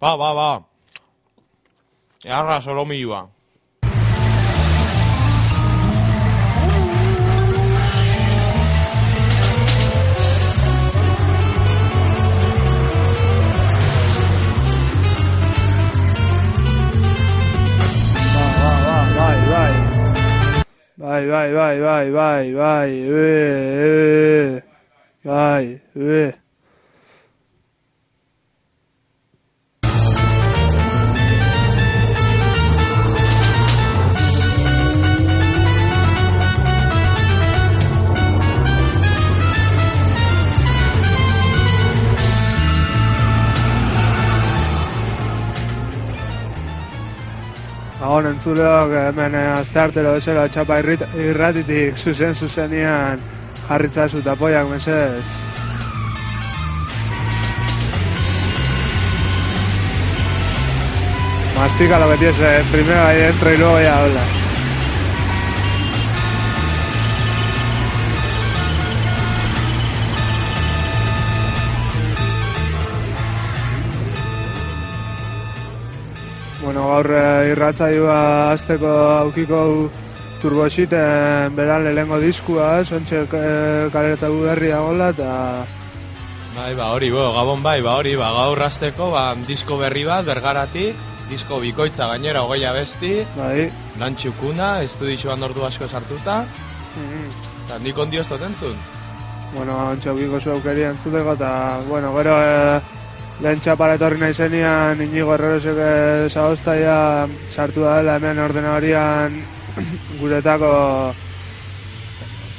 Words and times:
Ba, 0.00 0.16
ba, 0.16 0.30
ba. 0.32 0.62
Earra 2.24 2.60
solomilua. 2.62 3.26
Bai, 19.18 19.38
bai. 19.50 19.72
Bai, 20.98 21.26
bai, 21.26 21.52
bai, 21.52 21.80
bai, 21.80 22.10
bai, 22.10 22.52
bai, 22.54 22.90
ue, 23.02 23.38
ue, 23.82 24.62
bai, 25.24 25.80
ue. 25.94 26.47
Gabon 47.98 48.28
entzuleok 48.30 48.92
hemen 48.94 49.34
eh, 49.34 49.48
asteartero 49.56 50.12
bezala 50.14 50.44
txapa 50.54 50.78
irratitik 50.78 51.98
zuzen 51.98 52.36
zuzenian 52.38 53.18
jarritzazu 53.66 54.22
tapoiak 54.22 54.70
mesez. 54.70 55.26
Mastica 61.58 61.98
lo 61.98 62.10
que 62.12 62.18
tienes, 62.18 62.38
eh, 62.38 62.64
primero 62.70 63.02
ahí 63.02 63.16
dentro 63.18 63.52
y 63.52 63.56
luego 63.58 63.80
ya 63.80 63.98
hablas. 63.98 64.37
Bueno, 76.78 76.92
gaur 76.94 77.10
eh, 77.10 77.50
irratzaioa 77.50 78.52
azteko 78.52 78.90
aukiko 79.24 79.60
turbositen 80.38 81.56
beran 81.56 81.82
lehengo 81.82 82.20
diskua, 82.22 82.84
sontxe 82.86 83.24
eh, 83.24 83.88
kaleratu 83.90 84.28
berria 84.44 84.78
gola, 84.86 85.08
eta 85.10 85.32
Bai, 86.54 86.76
ba, 86.78 86.92
hori, 86.94 87.08
bo, 87.10 87.24
gabon 87.34 87.64
bai, 87.64 87.80
ba, 87.82 87.96
hori, 87.98 88.12
ba, 88.14 88.28
gaur 88.36 88.62
rasteko, 88.62 89.08
ba, 89.10 89.24
disko 89.48 89.80
berri 89.80 90.04
bat, 90.06 90.22
bergaratik, 90.28 90.94
disko 91.26 91.58
bikoitza 91.64 92.06
gainera, 92.12 92.44
hogei 92.46 92.62
abesti, 92.70 93.10
bai, 93.34 93.66
lan 93.98 94.14
txukuna, 94.14 94.68
estudixoan 94.86 95.42
ordu 95.48 95.66
asko 95.66 95.90
sartuta, 95.90 96.44
mm, 96.94 97.26
eta 97.64 97.80
nik 97.82 97.98
ondio 97.98 98.22
ez 98.22 98.30
bueno, 99.56 99.74
ontsa 99.90 100.10
aukiko 100.10 100.38
zu 100.38 100.50
aukeri 100.52 100.84
entzuteko, 100.92 101.32
eta, 101.32 101.80
bueno, 101.88 102.14
gero 102.14 102.38
eh, 102.38 102.80
lehen 103.42 103.60
txapara 103.62 103.94
etorri 103.94 104.18
nahi 104.18 104.34
zenian, 104.34 105.00
inigo 105.00 105.34
errorezek 105.36 106.30
zauztaia 106.32 107.28
sartu 107.48 107.84
da 107.86 107.98
dela 108.00 108.16
hemen 108.18 108.38
ordenagorian 108.42 109.36
guretako 110.20 110.72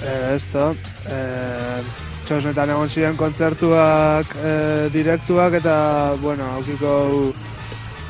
eh, 0.03 0.35
esto, 0.35 0.69
eh, 1.11 1.81
txosnetan 2.27 2.71
egon 2.75 2.89
ziren 2.89 3.17
kontzertuak 3.19 4.35
eh, 4.43 4.87
direktuak 4.93 5.59
eta, 5.59 5.75
bueno, 6.21 6.47
aukiko 6.59 7.33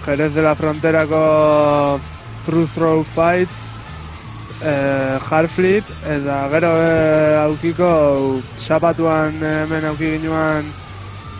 Jerez 0.05 0.33
de 0.33 0.41
la 0.41 0.53
Fronterako 0.55 1.99
Truth 2.45 2.77
Row 2.77 3.03
Fight 3.03 3.49
eh, 4.63 5.17
Hard 5.29 5.49
Flip 5.49 5.83
eta 6.07 6.43
gero 6.53 6.71
eh, 6.83 7.39
aukiko 7.45 7.89
zapatuan 8.57 9.41
eh, 9.41 9.55
hemen 9.63 9.89
auki 9.89 10.13
ginuan 10.17 10.69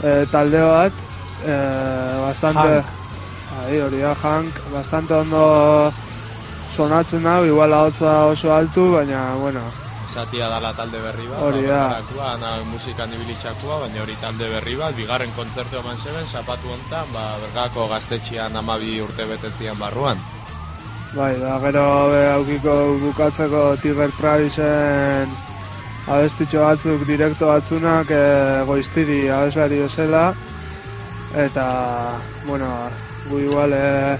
eh, 0.04 0.26
talde 0.32 0.64
bat 0.64 1.06
eh, 1.46 2.22
bastante. 2.26 2.84
Ahí, 3.60 3.80
hori 3.82 4.00
da, 4.00 4.16
Hank, 4.16 4.54
bastante 4.74 5.14
ondo 5.14 5.92
sonatzen 6.76 7.26
hau, 7.28 7.44
igual 7.46 7.74
ahotza 7.74 8.26
oso 8.26 8.54
altu, 8.54 8.92
baina, 8.94 9.34
bueno, 9.36 9.62
Zatia 10.10 10.48
dala 10.50 10.72
talde 10.74 10.98
berri 10.98 11.28
bat, 11.30 11.38
Hori 11.40 11.68
da. 11.68 12.02
ana 12.34 12.64
musikan 12.66 13.12
ibilitxakua, 13.14 13.80
baina 13.84 14.02
hori 14.02 14.16
talde 14.22 14.48
berri 14.50 14.76
bat, 14.76 14.96
bigarren 14.96 15.32
kontzertu 15.36 15.78
eman 15.80 15.98
zeben, 15.98 16.26
zapatu 16.32 16.68
hontan, 16.74 17.06
ba, 17.14 17.38
bergako 17.44 17.88
gaztetxian 17.90 18.56
amabi 18.56 19.02
urte 19.02 19.26
betetzian 19.26 19.78
barruan. 19.78 20.18
Bai, 21.14 21.36
da 21.42 21.60
gero 21.60 22.10
be, 22.10 22.24
aukiko 22.32 22.74
bukatzeko 23.02 23.76
Tiger 23.82 24.12
Travisen 24.18 25.30
abestitxo 26.10 26.62
batzuk 26.66 27.06
direkto 27.06 27.48
batzunak 27.50 28.12
e, 28.12 28.22
goiztiri 28.66 29.30
abeslari 29.30 29.82
bezala 29.84 30.34
eta, 31.36 32.18
bueno, 32.46 32.68
gu 33.30 33.40
igual 33.40 33.74
e, 33.74 34.18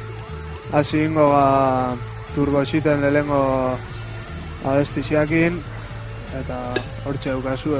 hasi 0.72 1.06
ingo 1.06 1.32
ga 1.32 1.96
turbositen 2.36 3.02
lehengo 3.02 3.78
abestixiakin 4.66 5.60
eta 6.42 6.60
hortxe 7.06 7.32
eukazu 7.34 7.74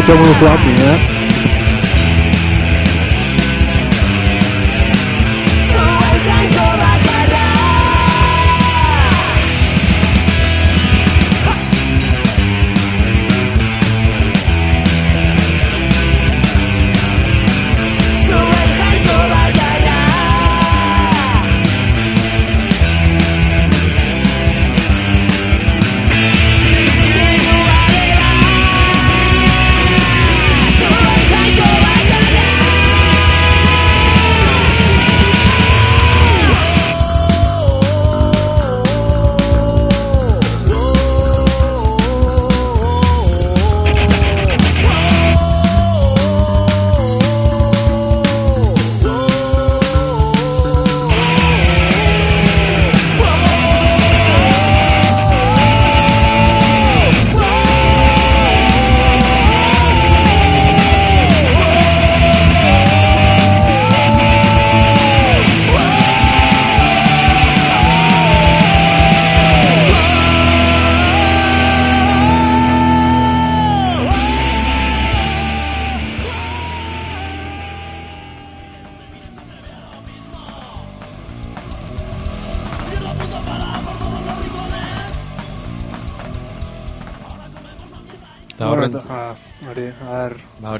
eba. 0.00 0.10
Esto 0.10 0.12
cacho 0.12 0.16
muy 0.16 0.32
Juanmi, 0.34 0.72
eh? 0.72 0.98
Eta 0.98 1.09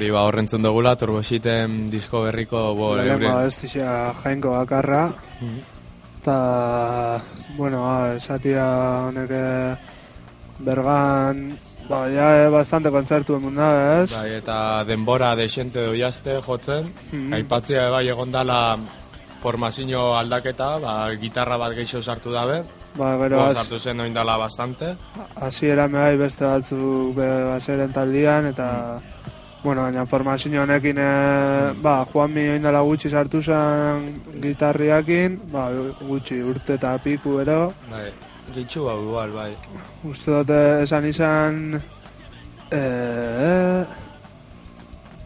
hori, 0.01 0.09
ba 0.09 0.23
horrentzun 0.25 0.63
dugula, 0.65 0.95
turbositen 0.97 1.89
disko 1.93 2.23
berriko, 2.25 2.71
bo, 2.73 2.95
lehenengo 2.97 3.27
euren... 3.27 3.37
abestia 3.45 4.13
jainko 4.23 4.49
bakarra, 4.55 5.03
Mhm. 5.41 5.59
eta, 6.21 7.21
bueno, 7.57 7.83
ah, 7.85 8.15
esatia 8.15 8.65
honek 9.07 9.29
eh, 9.31 9.75
bergan, 10.59 11.57
ba, 11.89 12.07
ja, 12.09 12.45
eh, 12.45 12.49
bastante 12.49 12.89
kontzertu 12.89 13.35
emun 13.37 13.55
da, 13.55 14.01
ez? 14.03 14.11
Bai, 14.15 14.33
eta 14.39 14.83
denbora 14.85 15.35
desente 15.35 15.85
doiazte 15.85 16.39
jotzen, 16.41 16.89
Mhm. 17.11 17.33
aipatzea 17.33 17.89
bai 17.89 18.07
egon 18.09 18.31
dala 18.31 18.77
formazio 19.41 20.15
aldaketa, 20.17 20.77
ba, 20.79 21.09
gitarra 21.15 21.57
bat 21.57 21.73
gehiago 21.75 22.01
sartu 22.01 22.31
dabe, 22.31 22.63
Ba, 22.93 23.15
gero, 23.17 23.37
Bo, 23.37 23.43
az- 23.45 23.55
sartu 23.57 23.79
zen 23.79 23.99
oin 24.01 24.13
dala 24.13 24.35
bastante, 24.37 24.95
hasiera 25.35 25.87
me 25.87 25.97
bai 25.97 26.17
beste 26.17 26.43
batzuk 26.45 27.15
be, 27.15 27.43
baseren 27.45 27.91
taldian, 27.93 28.47
eta, 28.47 28.99
bueno, 29.63 29.83
baina 29.83 30.05
formazio 30.05 30.63
honekin, 30.63 30.97
e, 30.97 31.73
ba, 31.81 32.05
Juanmi 32.11 32.47
oindala 32.55 32.81
gutxi 32.81 33.09
sartu 33.09 33.41
zen 33.43 34.07
gitarriakin, 34.41 35.37
ba, 35.51 35.69
gutxi 36.01 36.41
urte 36.41 36.79
eta 36.79 36.97
piku 37.03 37.37
ero, 37.43 37.73
bai, 37.91 38.09
gitxu 38.55 38.87
hau 38.89 38.97
igual, 39.03 39.35
bai. 39.35 39.51
uste 40.09 40.31
dute 40.31 40.61
esan 40.83 41.05
izan, 41.05 41.81
e, 42.71 42.81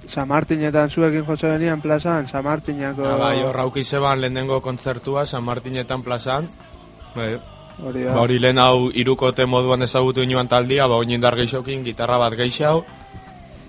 San 0.05 0.27
Martinetan 0.27 0.91
zuekin 0.91 1.25
jotze 1.25 1.49
benian 1.49 1.81
plazan, 1.81 2.27
San 2.27 2.43
Martinako... 2.43 3.07
Ah, 3.07 3.17
bai, 3.17 3.39
hor 3.41 3.57
auki 3.63 3.83
zeban 3.83 4.21
lehenengo 4.21 4.59
kontzertua 4.61 5.25
San 5.25 5.43
Martinetan 5.43 6.03
plazan, 6.03 6.49
bai, 7.15 7.31
hori. 7.79 8.03
Ba, 8.03 8.19
hori 8.19 8.37
lehen 8.39 8.59
hau 8.59 8.91
irukote 8.91 9.47
moduan 9.47 9.81
ezagutu 9.87 10.21
inoan 10.21 10.51
taldia, 10.51 10.87
ba, 10.91 10.99
oin 10.99 11.15
indar 11.15 11.39
geixokin, 11.39 11.83
gitarra 11.87 12.19
bat 12.21 12.35
geixau, 12.37 12.83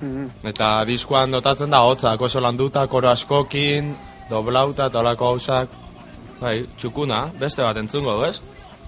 Mhm. 0.01 0.29
eta 0.45 0.85
diskoan 0.85 1.31
dotatzen 1.31 1.71
da, 1.71 1.81
hotzak 1.81 2.21
oso 2.21 2.41
landuta, 2.41 2.87
koro 2.87 3.09
askokin, 3.09 3.95
doblauta, 4.31 4.87
eta 4.87 5.01
olako 5.01 5.33
hausak, 5.33 5.69
bai, 6.41 6.67
txukuna, 6.79 7.31
beste 7.39 7.63
bat 7.63 7.77
entzungo, 7.77 8.25
ez? 8.27 8.41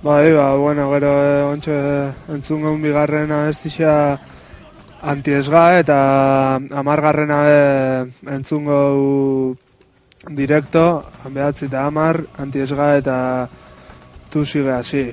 Bai, 0.03 0.33
ba, 0.33 0.55
bueno, 0.55 0.91
gero 0.93 1.13
eh, 1.23 1.43
ontxe 1.43 1.77
entzungo 2.31 2.71
un 2.71 2.83
bigarren 2.83 3.33
abestixea 3.33 4.19
antiesga 5.03 5.79
eta 5.79 5.97
amargarrena 6.55 7.39
be 7.47 8.33
entzungo 8.35 9.57
direkto, 10.29 11.05
behatzi 11.31 11.67
eta 11.67 11.87
amar, 11.87 12.21
antiesga 12.39 12.97
eta 12.99 13.17
tu 14.31 14.45
sigue 14.45 14.73
así. 14.73 15.13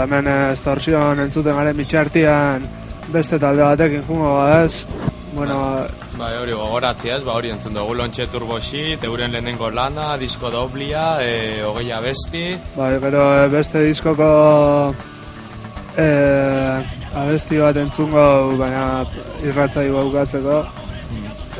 Eta 0.00 0.16
hemen 0.16 0.28
estorsion 0.54 1.18
entzuten 1.20 1.56
garen 1.58 1.76
mitxartian 1.76 2.62
beste 3.12 3.36
talde 3.38 3.60
batekin 3.60 4.04
jungo 4.06 4.30
badaz. 4.38 4.86
Bueno, 5.34 5.56
Bai, 6.16 6.30
hori 6.40 6.54
gogoratzi 6.56 7.10
ez, 7.12 7.20
ba 7.24 7.34
hori 7.36 7.50
entzun 7.52 7.76
dugu 7.76 7.94
lontxe 7.98 8.24
turbo 8.32 8.56
shit, 8.60 9.04
euren 9.04 9.32
lehenengo 9.32 9.68
lana, 9.70 10.16
disko 10.16 10.48
doblia, 10.50 11.20
e, 11.20 11.60
hogei 11.64 11.92
abesti, 11.92 12.44
bai, 12.76 12.94
gero 13.02 13.26
eh, 13.42 13.46
beste 13.52 13.84
diskoko 13.84 14.30
eh, 15.96 16.80
abesti 17.20 17.60
bat 17.60 17.76
entzungo, 17.84 18.24
baina 18.56 19.04
irratzai 19.44 19.88
bukatzeko. 19.90 20.62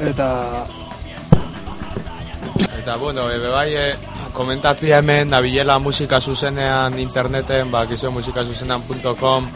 Eta, 0.09 0.31
Eta, 2.81 2.96
bueno, 2.96 3.29
ebe 3.29 3.48
bai, 3.53 3.68
e, 3.76 4.10
komentatzia 4.40 5.03
hemen, 5.03 5.29
nabilela 5.29 5.76
musika 5.79 6.20
zuzenean 6.20 6.96
interneten, 6.98 7.68
ba, 7.70 7.85
kizo 7.87 8.09
musikazuzenean.com 8.14 9.48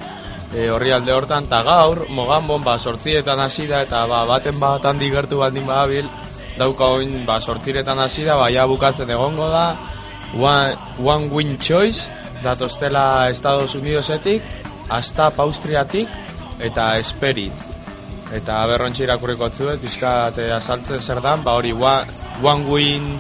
e, 0.53 0.68
horri 0.68 0.92
alde 0.92 1.14
hortan, 1.14 1.49
eta 1.49 1.62
gaur, 1.64 2.03
moganbon, 2.12 2.61
ba, 2.66 2.77
sortzietan 2.79 3.40
hasi 3.40 3.64
da, 3.70 3.81
eta 3.87 4.05
ba, 4.11 4.25
baten 4.29 4.61
bat 4.61 4.85
handi 4.85 5.09
gertu 5.14 5.40
baldin 5.40 5.64
badabil, 5.64 6.11
dauka 6.59 6.90
oin, 6.99 7.23
ba, 7.25 7.40
sortziretan 7.40 8.03
hasi 8.05 8.27
da, 8.29 8.37
ba, 8.37 8.51
ja 8.53 8.66
bukatzen 8.68 9.11
egongo 9.16 9.49
da, 9.49 9.66
one, 10.37 10.77
one 11.01 11.33
win 11.33 11.57
choice, 11.59 12.05
datostela 12.44 13.31
Estados 13.33 13.75
Unidosetik, 13.79 14.44
hasta 14.92 15.33
Austriatik, 15.38 16.11
eta 16.61 16.99
Esperit. 17.01 17.73
Eta 18.35 18.61
berrontxe 18.68 19.07
irakurriko 19.07 19.49
zuet, 19.49 19.81
pizkat 19.81 20.38
eh, 20.42 20.51
azaltzen 20.53 21.01
zer 21.01 21.23
dan, 21.25 21.40
ba 21.44 21.57
hori 21.57 21.73
one, 21.73 22.20
one 22.42 22.68
win 22.68 23.14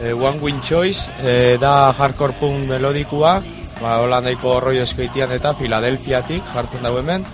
eh, 0.00 0.12
one 0.12 0.40
win 0.40 0.60
choice 0.62 1.04
eh, 1.22 1.56
da 1.60 1.92
hardcore 1.92 2.34
punk 2.40 2.68
melodikua, 2.68 3.40
ba 3.80 3.98
hola 4.02 4.20
nahiko 4.20 4.60
rollo 4.60 4.82
eskaitian 4.82 5.32
eta 5.34 5.54
Filadelfiatik 5.54 6.54
jartzen 6.54 6.82
dago 6.82 7.02
hemen. 7.02 7.24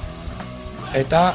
Eta 0.95 1.35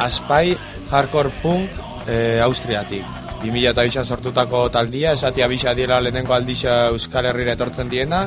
Aspai 0.00 0.56
hardcore 0.90 1.32
punk 1.42 1.80
eh, 2.08 2.40
Austriatik. 2.42 3.04
2008an 3.40 4.04
sortutako 4.04 4.68
taldia, 4.68 5.14
esati 5.16 5.42
abisa 5.42 5.72
diela 5.74 6.00
lehenengo 6.00 6.34
aldisa 6.36 6.90
Euskal 6.92 7.30
Herrira 7.30 7.56
etortzen 7.56 7.88
diena, 7.88 8.26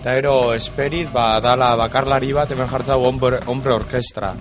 eta 0.00 0.16
ero 0.16 0.54
Esperit, 0.54 1.12
ba, 1.12 1.34
dala 1.44 1.74
bakarlari 1.76 2.32
bat 2.32 2.50
hemen 2.54 2.68
jartzau 2.70 3.02
hombre, 3.04 3.42
hombre 3.46 3.76
orkestra. 3.76 4.32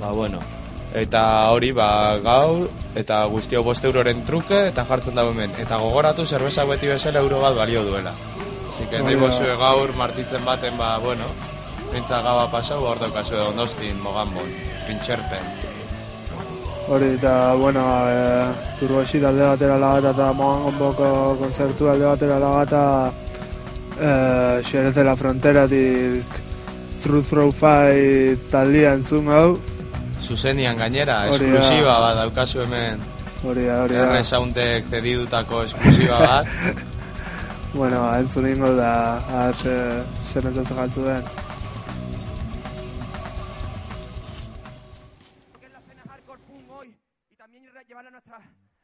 Ba, 0.00 0.10
bueno. 0.10 0.63
Eta 0.94 1.50
hori, 1.50 1.72
ba, 1.74 2.14
gaur, 2.22 2.68
eta 2.94 3.24
guztio 3.26 3.64
bost 3.66 3.82
euroren 3.84 4.20
truke, 4.26 4.68
eta 4.68 4.84
jartzen 4.86 5.18
dago 5.18 5.32
hemen. 5.34 5.50
Eta 5.58 5.80
gogoratu, 5.82 6.22
zerbeza 6.24 6.62
beti 6.68 6.86
bezala 6.86 7.18
euro 7.18 7.40
bat 7.42 7.56
balio 7.58 7.82
duela. 7.82 8.12
Así 8.14 8.86
que, 8.86 9.00
nahi 9.02 9.02
Hori 9.02 9.16
da. 9.16 9.20
bozue 9.26 9.56
gaur 9.58 9.94
martitzen 9.98 10.44
baten, 10.46 10.78
ba, 10.78 10.96
bueno, 11.02 11.26
pintza 11.90 12.22
gaba 12.22 12.46
pasau, 12.50 12.78
hor 12.86 13.02
daukazue 13.02 13.42
donostin, 13.42 13.98
moganbon, 14.06 14.54
pintxerpen. 14.86 15.50
Hori, 16.86 17.10
eta, 17.18 17.34
bueno, 17.58 17.82
e, 18.06 18.46
turboxit 18.78 19.24
alde 19.24 19.46
batera 19.50 19.78
lagata 19.80 20.14
eta 20.14 20.32
mogangonboko 20.36 21.10
konzertu 21.42 21.90
alde 21.90 22.06
batera 22.06 22.38
lagata 22.38 22.82
e, 23.98 24.62
Xerez 24.62 24.94
de 24.94 25.04
la 25.04 25.16
Fronteratik 25.16 26.42
Through 27.02 27.24
Throw 27.30 27.52
Fight 27.52 28.50
taldia 28.52 28.92
entzun 28.94 29.32
hau 29.32 29.56
Zuzenian 30.24 30.76
gainera, 30.80 31.26
esklusiba 31.28 31.98
bat 32.00 32.16
daukazu 32.16 32.62
hemen. 32.64 33.00
Hori 33.44 33.66
da, 33.68 33.82
hori 33.84 33.94
da 33.94 34.04
R 34.18 34.24
Soundek 34.24 34.86
cedidutako 34.90 35.62
esklusiba 35.68 36.18
bat. 36.26 36.46
Bueno, 37.74 38.04
entzun 38.14 38.46
ingo 38.46 38.68
da 38.76 39.50
ze, 39.58 39.72
zer 40.30 40.44
entzatzen 40.46 40.76
galtzu 40.78 41.02
den 41.08 41.24
que 45.58 45.66
es 45.66 45.72
la 45.72 45.78
escena 45.80 46.02
hardcore 46.08 46.38
punk 46.46 46.70
hoy 46.70 46.96
y 47.30 47.34
también 47.36 47.64
re- 47.74 47.84
llevarla 47.84 48.10
a, 48.10 48.12
nuestra, 48.12 48.38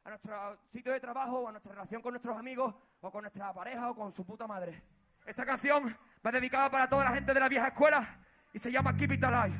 a 0.04 0.08
nuestro 0.08 0.34
sitio 0.72 0.92
de 0.92 0.98
trabajo, 0.98 1.38
o 1.38 1.48
a 1.48 1.52
nuestra 1.52 1.72
relación 1.72 2.02
con 2.02 2.12
nuestros 2.14 2.36
amigos 2.36 2.74
o 3.00 3.10
con 3.12 3.22
nuestra 3.22 3.52
pareja 3.54 3.90
o 3.90 3.94
con 3.94 4.10
su 4.10 4.26
puta 4.26 4.48
madre. 4.48 4.82
Esta 5.24 5.44
canción 5.44 5.96
va 6.26 6.32
dedicada 6.32 6.68
para 6.68 6.88
toda 6.88 7.04
la 7.04 7.12
gente 7.12 7.32
de 7.32 7.38
la 7.40 7.48
vieja 7.48 7.68
escuela 7.68 8.18
y 8.52 8.58
se 8.58 8.72
llama 8.72 8.96
Keep 8.96 9.12
It 9.12 9.22
Alive. 9.24 9.56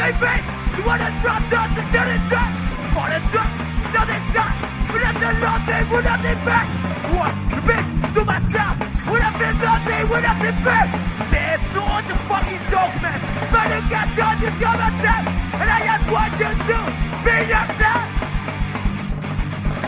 baby. 0.00 0.32
You 0.76 0.82
wanna 0.88 1.12
drop 1.20 1.42
down 1.52 1.68
to 1.76 1.82
do 1.92 2.00
it 2.00 2.24
back. 2.32 2.52
For 2.96 3.06
it 3.12 3.24
drop, 3.32 3.52
do 3.92 4.00
it 4.00 4.24
back. 4.32 4.54
but 4.88 5.02
have 5.04 5.20
nothing, 5.44 5.84
would 5.92 6.06
have 6.08 6.22
been 6.24 6.40
back. 6.48 6.66
What 7.12 7.34
the 7.52 7.60
bitch 7.68 7.88
to 8.14 8.20
myself? 8.24 8.74
Would 9.10 9.22
have 9.22 9.36
nothing, 9.60 10.08
would 10.08 10.24
have 10.24 10.40
been 10.40 10.58
back. 10.64 10.88
There's 11.30 11.64
no 11.76 11.84
other 11.84 12.18
fucking 12.28 12.62
joke, 12.72 12.96
man. 13.04 13.20
But 13.52 13.66
you 13.68 13.80
got 13.92 14.08
done, 14.16 14.36
you 14.40 14.50
got 14.56 14.76
myself. 14.80 15.24
And 15.60 15.68
I 15.68 15.80
just 15.84 16.06
want 16.08 16.32
you 16.40 16.50
to 16.68 16.78
be 17.24 17.36
yourself. 17.52 18.04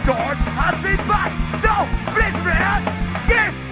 Don't 0.05 0.40
has 0.61 0.77
been 0.85 1.03
back. 1.09 1.31
So, 1.64 1.72
please, 2.12 2.38
man, 2.44 2.81
give 3.31 3.72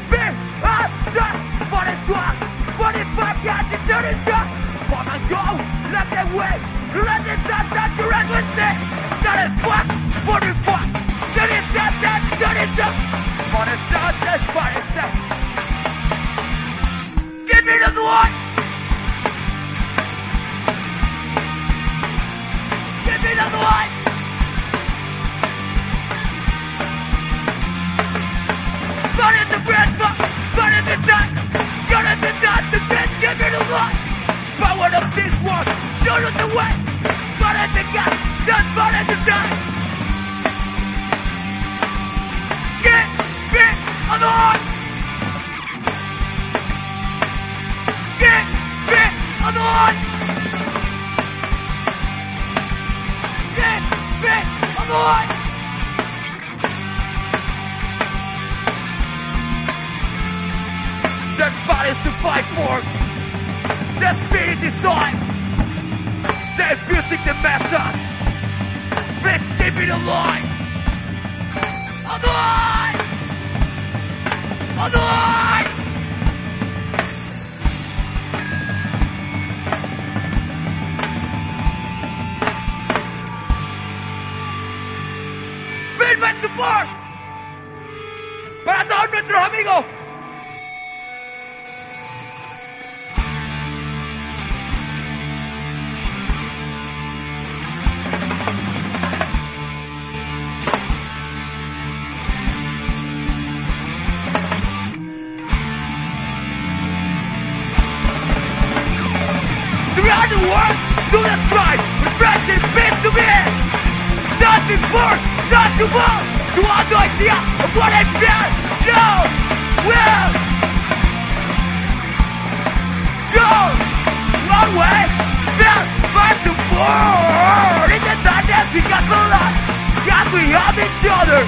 we 130.33 130.43
have 130.55 130.79
each 130.79 131.05
other. 131.11 131.43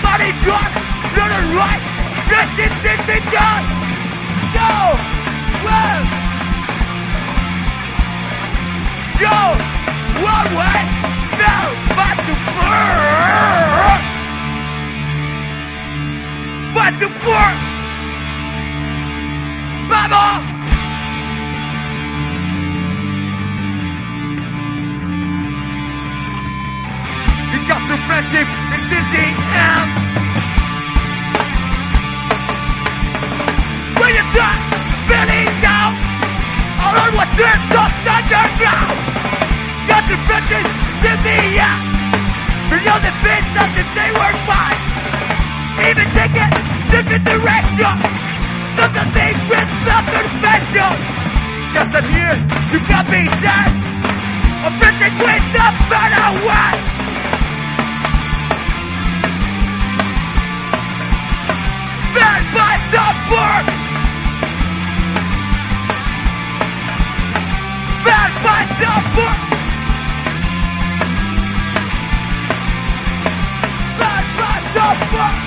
Money 0.00 0.32
gone, 0.46 0.72
not 1.16 1.30
a 1.30 1.42
right. 1.56 1.82
This 2.30 3.00
is 3.16 3.24
done. 3.32 3.64
No, 4.56 4.72
well. 5.64 6.02
Joe, 9.20 9.52
one 10.24 10.50
way, 10.56 10.80
no, 11.42 11.56
but 11.98 12.16
to 12.26 12.34
burn. 12.56 14.00
But 16.74 16.92
to 17.00 17.08
burn. 17.24 17.56
Baba. 19.90 20.49
got 27.70 27.86
suppressive 27.86 28.48
and 28.74 28.82
the 28.90 29.38
out. 29.54 29.90
When 33.94 34.10
you're 34.10 34.32
feeling 35.06 35.50
down, 35.62 35.92
all 36.82 36.96
I 36.98 37.06
want 37.14 37.30
is 37.38 37.62
lost 37.70 38.06
underground. 38.10 38.98
Got 39.86 40.02
suppressive 40.02 40.68
sending 40.98 41.62
out. 41.62 41.82
And 42.74 42.82
all 42.90 43.02
the 43.06 43.14
bits, 43.22 43.48
nothing 43.54 43.88
they 43.94 44.10
were 44.18 44.34
fine, 44.50 44.80
Even 45.94 46.08
taking 46.18 46.50
different 46.90 47.22
direction. 47.22 47.94
Nothing 48.82 49.10
they 49.14 49.30
with 49.46 49.70
nothing 49.86 50.28
fashion. 50.42 50.94
Just 51.70 51.94
I'm 51.94 52.06
here 52.18 52.34
to 52.34 52.76
got 52.90 53.06
me. 53.14 53.22
I'm 54.58 54.74
with 55.22 55.44
the 55.54 55.66
better 55.86 56.30
one. 56.50 56.99
fed 62.14 62.42
by 62.56 62.74
the 62.94 63.06
word. 63.32 63.66
Fed 68.04 68.32
by 68.46 68.60
the 68.82 68.94
word. 69.16 69.40
Fed 73.98 74.26
by 74.40 74.56
the 74.76 74.88
word. 75.14 75.38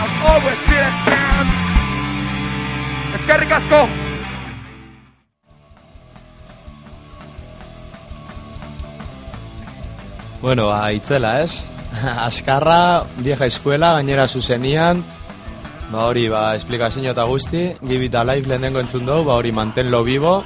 I've 0.00 0.16
always 0.30 0.60
been 0.70 0.86
a 0.90 0.94
fan. 1.06 1.46
Eskerrik 3.16 3.52
asko. 3.58 3.82
Bueno, 10.40 10.72
a 10.72 10.90
Itzela, 10.92 11.42
¿es? 11.42 11.66
Askarra, 12.28 13.04
vieja 13.18 13.46
eskuela, 13.46 13.94
gainera 13.98 14.28
zuzenian, 14.28 15.02
ba 15.90 16.06
hori, 16.06 16.28
ba, 16.30 16.54
esplikazio 16.56 17.10
eta 17.12 17.26
guzti, 17.26 17.64
gibita 17.82 18.24
live 18.24 18.48
lehenengo 18.48 18.80
entzun 18.80 19.06
dugu, 19.06 19.26
ba 19.30 19.38
hori, 19.40 19.52
mantenlo 19.52 20.02
bibo, 20.06 20.38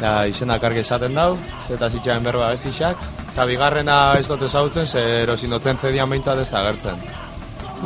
ja, 0.00 0.24
izenak 0.28 0.64
argi 0.64 0.82
esaten 0.84 1.14
dau, 1.14 1.36
zeta 1.68 1.90
zitxaren 1.90 2.24
berba 2.24 2.50
bestixak, 2.54 3.04
eta 3.28 3.46
bigarrena 3.48 4.00
ez 4.18 4.26
dut 4.28 4.42
ezagutzen, 4.48 4.86
ze 4.86 5.04
erosin 5.22 5.52
dutzen 5.52 5.78
zedian 5.78 6.10
behintzat 6.10 6.42
ez 6.42 6.50
da 6.50 6.64
gertzen. 6.70 7.06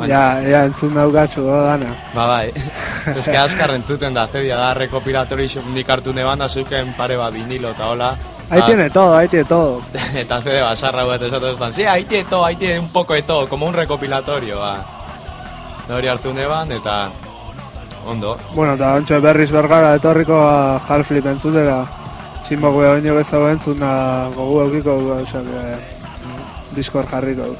Ja, 0.07 0.39
ja, 0.39 0.63
entzun 0.65 0.93
daugatxu 0.95 1.43
dana. 1.45 1.91
Ba 2.15 2.27
bai, 2.27 2.51
que 3.25 3.37
askar 3.37 3.73
entzuten 3.75 4.15
da, 4.15 4.25
zedia 4.27 4.57
da, 4.57 4.73
rekopilatori 4.77 5.49
nik 5.75 5.89
hartu 5.89 6.13
neban 6.15 6.39
da, 6.39 6.47
zeuken 6.47 6.93
pare 6.97 7.17
ba 7.19 7.29
vinilo 7.29 7.73
eta 7.75 7.89
hola. 7.91 8.13
Ahí 8.51 8.59
Ah, 8.61 8.65
tiene 8.65 8.89
todo, 8.89 9.15
ahí 9.15 9.27
tiene 9.29 9.45
todo. 9.45 9.81
eta 10.13 10.41
CD 10.41 10.61
basarra 10.61 11.05
bat 11.05 11.21
esaten 11.21 11.49
estan, 11.53 11.73
sí, 11.73 11.83
ahí 11.85 12.03
tiene 12.03 12.25
todo, 12.25 12.43
ahí 12.45 12.55
tiene 12.57 12.79
un 12.79 12.89
poco 12.89 13.13
de 13.13 13.23
todo, 13.23 13.47
como 13.47 13.65
un 13.65 13.73
recopilatorio, 13.73 14.59
ba. 14.59 14.83
Eta 15.85 15.95
Hori 15.95 16.07
hartu 16.09 16.33
neban, 16.33 16.69
eta 16.71 17.09
ondo. 18.05 18.37
Bueno, 18.53 18.73
eta 18.73 18.95
ontsa 18.95 19.19
berriz 19.19 19.51
bergara 19.51 19.95
etorriko 19.95 20.35
a 20.35 20.81
Half-Flip 20.87 21.25
entzutera. 21.31 21.85
Txinboko 22.43 22.79
baino 22.83 23.19
ez 23.19 23.29
dago 23.31 23.47
entzun 23.49 23.79
da 23.79 24.27
gogu 24.35 24.61
eukiko, 24.65 24.97
osea, 25.21 25.41
que 25.41 26.75
Discord 26.75 27.07
jarriko. 27.09 27.55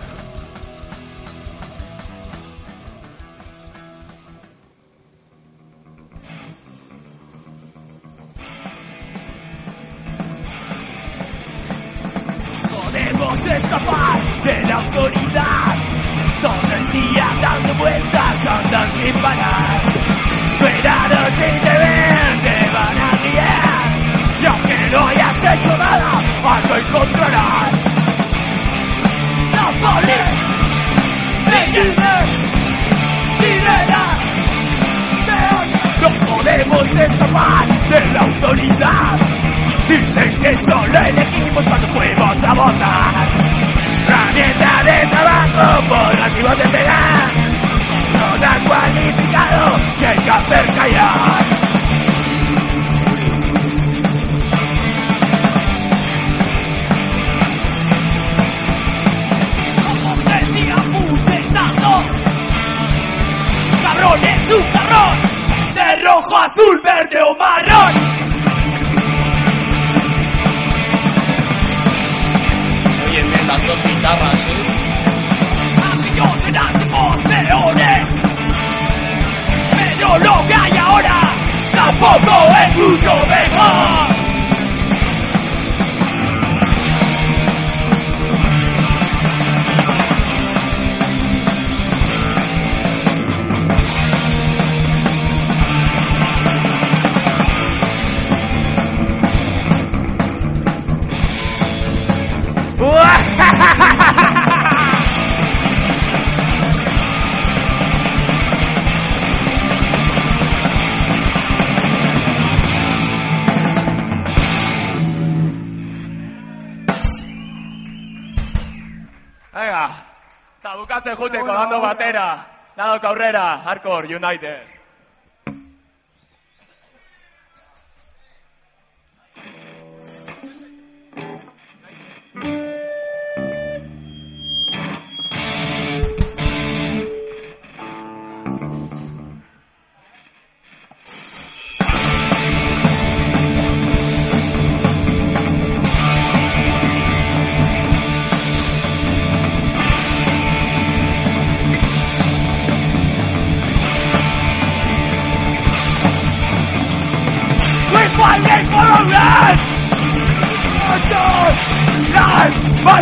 Aurrera, 123.72 124.08
Hardcore 124.08 124.10
United. 124.10 124.60
We 124.68 124.81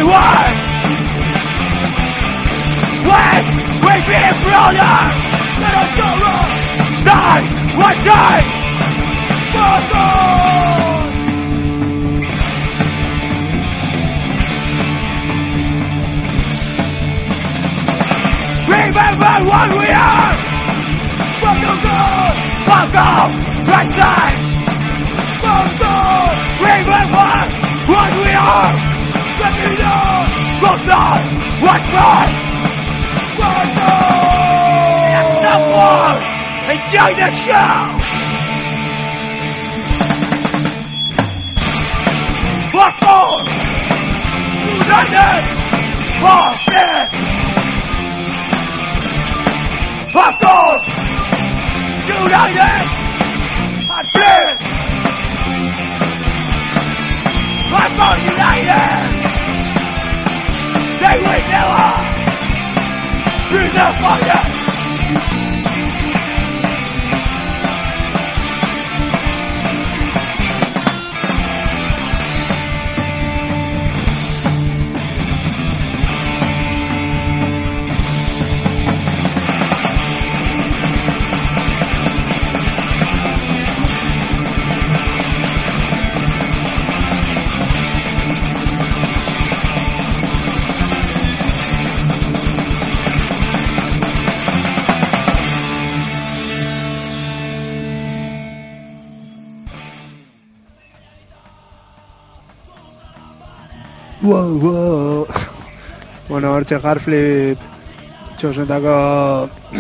Why? 0.04 0.40
Why? 3.10 3.32
When 3.84 4.00
we 4.00 4.08
be 4.08 4.22
brother, 4.44 4.96
let 5.62 5.74
us 5.82 5.92
go 6.00 6.08
wrong. 6.22 6.50
Die, 7.06 7.42
one 7.76 8.00
day, 8.08 8.38
For 9.54 9.76
God. 9.92 11.10
Remember 18.70 19.36
what 19.50 19.70
we 19.80 19.88
are. 19.90 20.34
Fuck 21.42 21.58
the 21.60 21.74
God. 21.84 22.34
Fuck 22.70 22.96
off. 22.96 23.32
Right 23.68 23.90
side. 23.90 24.38
Fuck 25.44 25.80
God. 25.80 26.36
Remember 26.62 27.30
what 27.92 28.12
we 28.24 28.32
are. 28.34 28.89
Let 29.50 29.58
me 29.66 29.74
know! 29.82 30.30
What's 30.62 30.86
not! 30.86 31.22
What's 31.66 31.88
right! 31.90 32.34
Welcome! 33.40 34.30
And 35.18 35.30
someone! 35.42 36.22
Enjoy 36.70 37.10
the 37.18 37.30
show! 37.34 37.74
Welcome! 42.78 43.42
United! 44.86 45.42
For 46.22 46.46
this! 46.70 47.10
Welcome! 50.14 50.82
United! 52.06 52.86
And 53.90 54.08
this! 54.14 54.62
Welcome 57.74 58.20
United! 58.30 58.99
They 61.10 61.18
will 61.18 61.26
never 61.26 61.90
be 63.50 63.68
the 63.74 63.88
fire! 64.00 64.49
Wow, 104.30 104.60
wow. 104.62 105.28
bueno, 106.30 106.52
hortxe 106.54 106.78
Hardflip 106.78 107.58
txosnetako, 108.38 108.92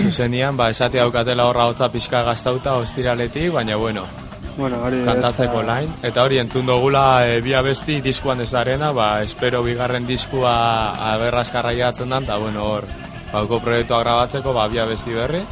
Zuzenian, 0.07 0.57
ba, 0.57 0.71
esate 0.73 0.97
daukatela 0.97 1.45
horra 1.47 1.67
hotza 1.69 1.88
pixka 1.93 2.23
gaztauta 2.25 2.73
ostiraletik, 2.81 3.51
baina 3.53 3.77
bueno, 3.77 4.03
bueno, 4.57 4.79
hori 4.83 5.03
kantatzeko 5.05 5.62
da- 5.62 5.67
lain. 5.67 5.93
Eta 6.03 6.23
hori 6.25 6.39
entzun 6.41 6.65
dugula 6.65 7.03
e, 7.29 7.38
bi 7.45 7.53
abesti 7.53 7.99
diskuan 8.01 8.41
ez 8.41 8.49
darena, 8.51 8.89
ba, 8.91 9.21
espero 9.21 9.62
bigarren 9.63 10.07
diskua 10.09 10.55
aberraskarra 11.13 11.75
jatzen 11.77 12.09
dan, 12.09 12.25
eta 12.25 12.38
bueno, 12.41 12.65
hor, 12.73 12.89
bauko 13.31 13.62
proiektua 13.62 14.01
grabatzeko, 14.01 14.53
ba, 14.57 14.65
bi 14.67 14.81
abesti 14.81 15.13
berri. 15.13 15.43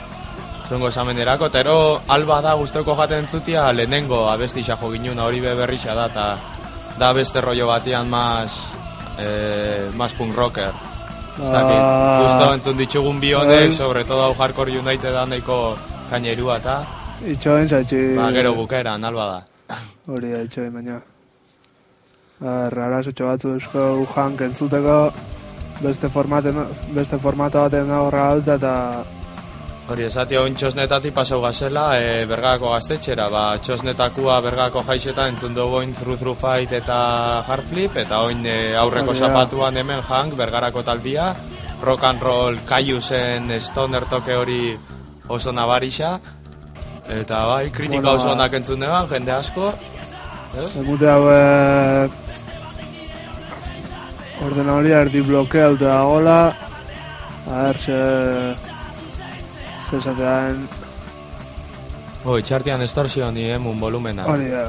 Zungo 0.67 0.89
esamenerako, 0.89 1.47
eta 1.47 1.61
ero 1.61 1.77
alba 2.11 2.41
da 2.43 2.57
guztoko 2.59 2.97
jaten 2.97 3.23
entzutia 3.27 3.69
lehenengo 3.71 4.25
abesti 4.33 4.65
xajo 4.67 4.89
ginuna 4.91 5.29
hori 5.29 5.39
be 5.45 5.53
berrixa 5.55 5.93
da, 5.95 6.09
eta 6.09 6.27
da 6.97 7.13
beste 7.13 7.39
rollo 7.45 7.69
batian 7.69 8.09
mas, 8.09 8.51
eh, 9.19 9.89
mas 9.95 10.13
punk 10.13 10.35
rocker. 10.35 10.71
Ez 11.37 11.49
dakit, 11.53 11.77
Ah. 11.79 12.19
justo 12.23 12.53
entzun 12.53 12.77
ditugun 12.77 13.19
bi 13.19 13.33
honek, 13.33 13.69
Bai. 13.69 13.71
sobre 13.71 14.03
todo 14.03 14.21
hau 14.23 14.33
Hardcore 14.33 14.71
United 14.79 15.13
da 15.13 15.25
nahiko 15.25 15.77
kainerua 16.09 16.57
eta 16.57 16.81
Itxoen 17.25 17.67
zaitxi... 17.69 18.15
ba, 18.15 18.31
gero 18.31 18.53
bukaeran, 18.53 19.03
alba 19.03 19.25
da. 19.25 19.75
Hori 20.07 20.31
da, 20.31 20.41
itxoen 20.45 20.73
baina. 20.73 20.99
Rarazotxo 22.41 23.25
batzu 23.25 23.53
eusko 23.57 24.05
jank 24.15 24.41
entzuteko 24.45 24.97
beste 25.81 26.09
formaten, 26.09 26.57
beste 26.93 27.17
formato 27.17 27.63
baten 27.63 27.89
aurra 27.91 28.27
alta 28.31 28.55
eta 28.55 28.73
Hori, 29.87 30.03
esati 30.03 30.35
hori 30.35 30.51
txosnetatik 30.59 31.13
pasau 31.15 31.37
gazela, 31.39 31.85
e, 31.95 32.25
bergako 32.27 32.73
gaztetxera, 32.73 33.29
ba, 33.31 33.43
txosnetakua 33.63 34.41
bergako 34.43 34.81
jaixeta 34.83 35.29
entzun 35.31 35.55
dugu 35.55 35.79
oin 35.79 35.93
Through 35.95 36.35
Fight 36.41 36.73
eta 36.75 36.97
Hardflip, 37.47 37.95
eta 38.03 38.19
oin 38.27 38.43
e, 38.43 38.75
aurreko 38.75 39.13
Hori 39.13 39.21
da. 39.23 39.29
zapatuan 39.29 39.79
hemen 39.79 40.03
Hank, 40.03 40.35
bergarako 40.35 40.83
taldia, 40.83 41.29
rock 41.87 42.03
and 42.03 42.21
roll 42.21 42.59
kaiusen 42.67 43.47
stoner 43.63 44.03
toke 44.11 44.35
hori 44.35 44.75
oso 45.31 45.55
nabarixa, 45.55 46.19
eta 47.07 47.45
bai, 47.47 47.71
kritika 47.71 48.09
Bueno, 48.09 48.19
oso 48.19 48.35
onak 48.35 48.59
entzun 48.59 48.83
deban, 48.83 49.07
jende 49.07 49.37
asko, 49.39 49.71
ez? 50.65 50.71
Emute 50.83 51.07
hauek 51.15 52.23
ordenadoria 54.43 55.05
erdi 55.07 55.21
blokeatu 55.23 55.79
dagoela. 55.79 56.41
A 57.47 57.61
ver 57.63 57.77
se 57.79 57.97
zer 59.87 60.01
zatean... 60.01 60.67
Hoi, 62.27 62.41
txartian 62.43 62.83
estorsio 62.83 63.29
nien 63.31 63.55
eh, 63.55 63.59
mun 63.61 63.79
volumena. 63.79 64.25
Hori 64.27 64.49
da. 64.51 64.67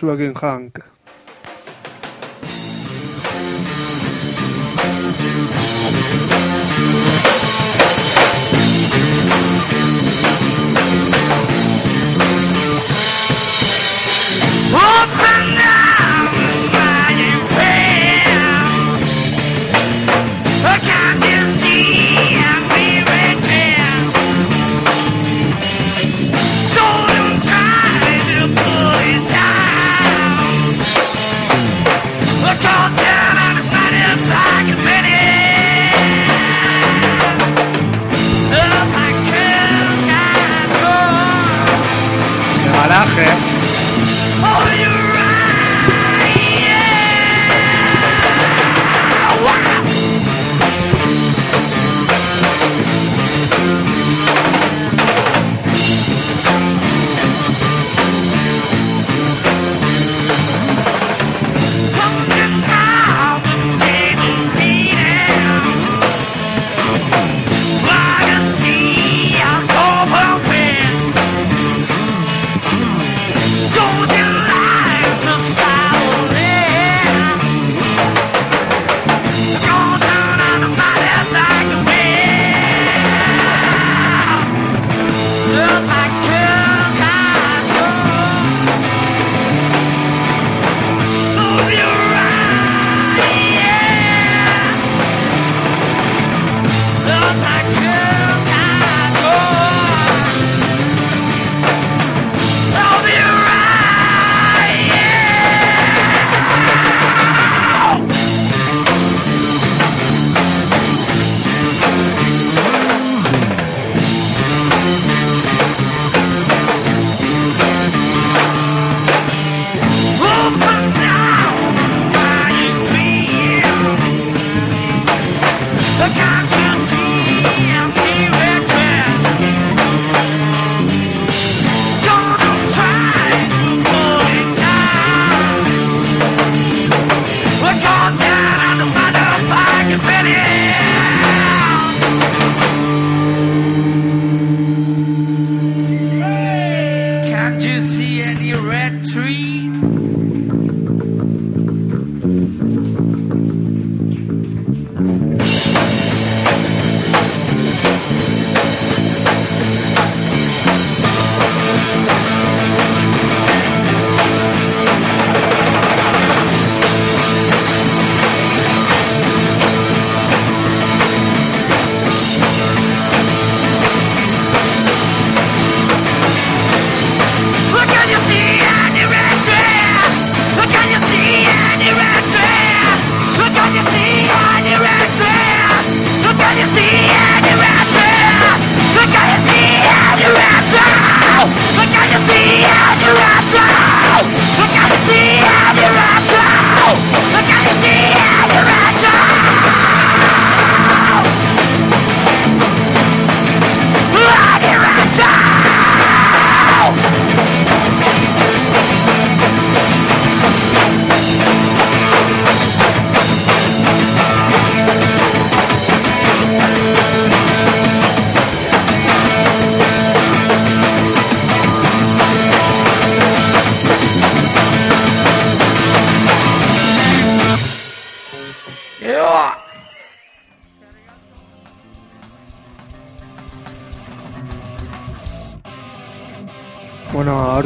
suagen 0.00 0.34
hank 0.34 0.80
embalaje. 42.80 43.49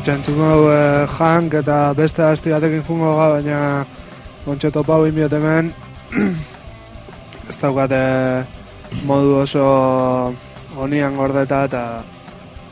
Bueno, 0.04 0.18
hor 0.18 0.24
txentzuko 0.26 0.48
e, 0.68 1.06
jank 1.16 1.54
eta 1.62 1.76
beste 1.96 2.22
asti 2.22 2.50
batekin 2.52 2.82
jungo 2.84 3.14
ga, 3.16 3.28
baina 3.32 3.58
ontsa 4.44 4.70
topau 4.70 5.06
inbiot 5.08 5.32
hemen 5.32 5.70
ez 7.48 7.56
daukate 7.56 8.00
modu 9.08 9.38
oso 9.40 9.64
onian 10.76 11.16
gordeta 11.16 11.62
eta 11.64 12.02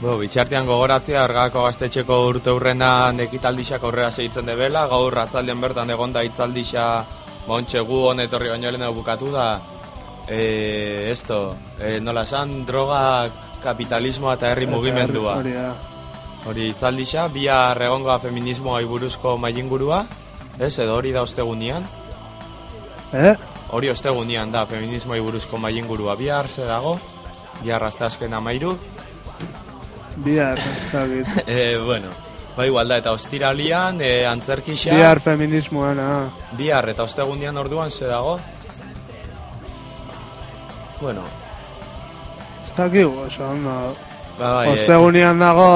Bo, 0.02 0.18
bitxartean 0.18 0.66
gogoratzea, 0.66 1.22
argako 1.24 1.62
gaztetxeko 1.64 2.18
urte 2.26 2.52
hurrena 2.52 3.14
ekitaldixak 3.24 3.84
aurrera 3.84 4.10
segitzen 4.10 4.44
debela, 4.44 4.84
gaur 4.90 5.16
atzaldean 5.22 5.62
bertan 5.62 5.94
egonda 5.94 6.24
itzaldixa 6.26 6.84
montxe 7.46 7.80
gu 7.80 8.02
honetorri 8.10 8.50
baino 8.50 8.74
lehen 8.74 8.92
bukatu 8.92 9.30
da, 9.32 9.46
e, 10.28 11.08
esto, 11.14 11.40
e, 11.80 11.96
nola 12.00 12.26
esan, 12.28 12.66
droga, 12.66 13.30
kapitalismoa 13.62 14.36
eta 14.36 14.52
herri 14.52 14.66
mugimendua. 14.66 15.38
Da. 15.46 15.91
Hori 16.46 16.68
itzaldixa, 16.72 17.28
bihar 17.30 17.78
egongoa 17.86 18.18
feminismoa 18.18 18.80
buruzko 18.88 19.36
mailingurua, 19.38 20.06
ez, 20.58 20.78
edo 20.78 20.96
hori 20.96 21.12
da 21.12 21.22
ostegunian, 21.22 21.86
Eh? 23.12 23.34
hori 23.68 23.90
ostegunian 23.92 24.50
da 24.50 24.64
feminismoa 24.66 25.20
buruzko 25.20 25.58
mailingurua 25.58 26.16
bihar, 26.16 26.48
ze 26.48 26.64
dago, 26.64 26.98
bihar 27.62 27.84
azken 27.84 28.34
amairu, 28.34 28.78
Bihar, 30.16 30.58
ez 30.58 30.92
dakit. 30.92 31.26
e, 31.48 31.78
bueno, 31.78 32.08
ba 32.56 32.66
igual 32.66 32.88
da, 32.88 32.98
eta 32.98 33.12
ostiralian, 33.12 34.00
e, 34.00 34.26
antzerkixa, 34.26 34.94
Bihar 34.94 35.20
feminismoan, 35.20 35.98
ah. 35.98 36.30
bihar 36.58 36.88
eta 36.88 37.02
ostegundian 37.02 37.56
orduan 37.56 37.90
ze 37.90 38.06
dago, 38.06 38.38
bueno, 41.00 41.22
Ez 42.64 42.76
dakigu, 42.76 43.18
oso. 43.26 43.44
Ba, 44.42 44.64
bai, 44.66 45.38
dago 45.38 45.66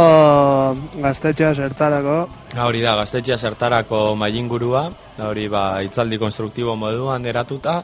gaztetxea 1.02 1.54
zertarako. 1.54 2.16
Ha, 2.56 2.66
Hori 2.66 2.80
da, 2.82 2.96
gaztetxea 2.98 3.38
zertarako 3.38 4.14
mailingurua, 4.18 4.88
hori 5.22 5.46
ba, 5.48 5.82
itzaldi 5.86 6.18
konstruktibo 6.18 6.74
moduan 6.76 7.26
eratuta, 7.26 7.82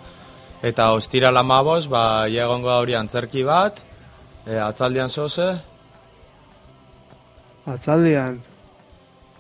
eta 0.63 0.93
ostira 0.93 1.31
lamaboz, 1.31 1.87
ba, 1.89 2.27
egongo 2.29 2.73
hori 2.75 2.95
antzerki 2.99 3.43
bat, 3.47 3.79
e, 4.47 4.59
atzaldian 4.59 5.09
zoze, 5.09 5.51
Atzaldian. 7.67 8.41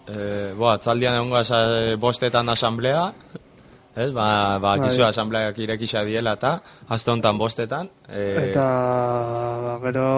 e, 0.06 0.52
bo, 0.54 0.68
atzaldian 0.70 1.16
egongo 1.18 1.36
asa, 1.40 1.58
bostetan 1.98 2.48
asamblea, 2.48 3.12
ez, 3.96 4.10
ba, 4.12 4.58
ba, 4.58 4.76
Bai. 4.76 4.88
kizu 4.88 5.04
asambleak 5.04 5.58
irekisa 5.58 6.04
diela 6.04 6.36
eta, 6.38 6.60
azte 6.88 7.10
honetan 7.10 7.38
bostetan, 7.38 7.90
e, 8.08 8.50
Eta 8.50 8.66
ba, 9.66 9.78
gero 9.82 10.08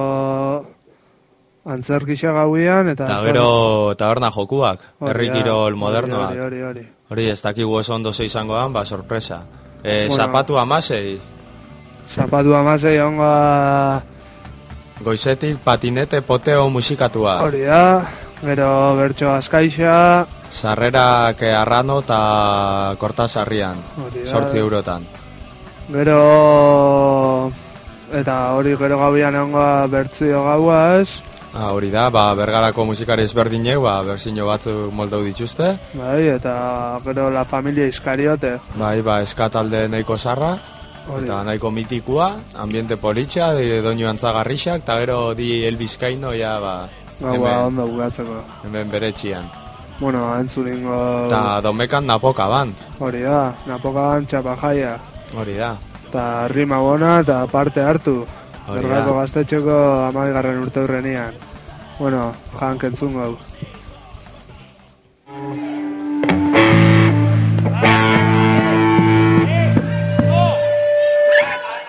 antzerkixa 1.64 2.32
gauian 2.32 2.88
eta 2.92 3.04
eta 3.08 3.20
gero 3.24 3.94
taberna 3.96 4.30
jokuak, 4.30 4.80
herri 5.08 5.30
kirol 5.32 5.76
modernoak, 5.76 6.30
Hori, 6.30 6.40
hori, 6.40 6.62
hori. 6.62 6.84
hori 7.10 7.28
ez 7.30 7.40
dakigu 7.42 7.74
oso 7.80 7.94
ondo 7.94 8.12
ze 8.12 8.24
izangoan, 8.24 8.72
ba, 8.72 8.84
sorpresa. 8.84 9.42
E, 9.82 10.06
Bueno. 10.08 10.16
zapatu 10.24 10.58
amasei, 10.58 11.20
Zapatu 12.08 12.54
amasei 12.54 12.98
ongo 13.00 13.24
Goizetik 15.00 15.58
patinete 15.64 16.20
poteo 16.22 16.68
musikatua. 16.70 17.40
hori 17.42 17.62
da, 17.62 18.06
gero 18.42 18.94
bertso 18.96 19.32
azkaixa, 19.32 20.26
Sarrerak 20.54 21.42
eh, 21.42 21.52
arrano 21.54 21.98
eta 22.00 22.94
kortasarrian. 22.98 23.76
Sortzi 24.30 24.58
eurotan. 24.58 25.02
gero 25.90 27.50
eta 28.12 28.54
hori 28.54 28.76
gero 28.76 28.98
gauian 28.98 29.34
ongo 29.36 29.88
bertzio 29.88 30.44
gaua 30.44 31.02
Ah, 31.54 31.70
hori 31.70 31.86
da, 31.90 32.08
ba, 32.10 32.34
bergarako 32.34 32.82
musikari 32.84 33.22
ezberdinek, 33.28 33.78
ba, 33.78 34.00
berzino 34.02 34.46
batzuk 34.48 34.90
moldau 34.92 35.22
dituzte. 35.22 35.76
bai, 35.94 36.26
eta 36.34 36.98
gero 37.04 37.30
la 37.30 37.44
familia 37.44 37.86
iskariote, 37.86 38.58
Bai, 38.74 39.00
ba, 39.02 39.20
eskatalde 39.22 39.88
nahiko 39.88 40.18
sarra, 40.18 40.56
hori. 41.08 41.24
eta 41.28 41.44
nahiko 41.44 41.70
mitikoa, 41.70 42.28
ambiente 42.58 42.96
politxa, 42.96 43.52
doinu 43.86 44.08
antzagarrixak, 44.08 44.82
eta 44.82 44.96
gero 44.98 45.32
di 45.34 45.62
Elbizkaino, 45.64 46.32
ja, 46.34 46.58
ba, 46.58 46.88
Gaua 47.20 47.34
hemen, 47.36 47.58
ondo 47.68 47.86
bukatzeko. 47.86 48.42
hemen 48.64 48.90
beretxian. 48.90 49.44
Bueno, 50.00 50.34
entzulingo 50.40 51.26
Eta 51.28 51.60
domekan 51.62 52.04
napoka 52.04 52.48
ban, 52.48 52.74
hori 52.98 53.22
da, 53.22 53.54
napokan 53.66 54.26
txapa 54.26 54.56
jaia. 54.56 54.98
hori 55.38 55.54
da. 55.54 55.76
eta 56.08 56.48
rima 56.48 56.78
bona 56.80 57.20
eta 57.20 57.46
parte 57.46 57.80
hartu. 57.80 58.26
Da. 58.66 59.04
gaztetxeko 59.20 59.76
amaigarren 60.08 60.62
urte 60.64 60.80
hurrenian. 60.80 61.34
Bueno, 61.98 62.34
jank 62.58 62.84
entzungo 62.88 63.20
hau. 63.20 63.34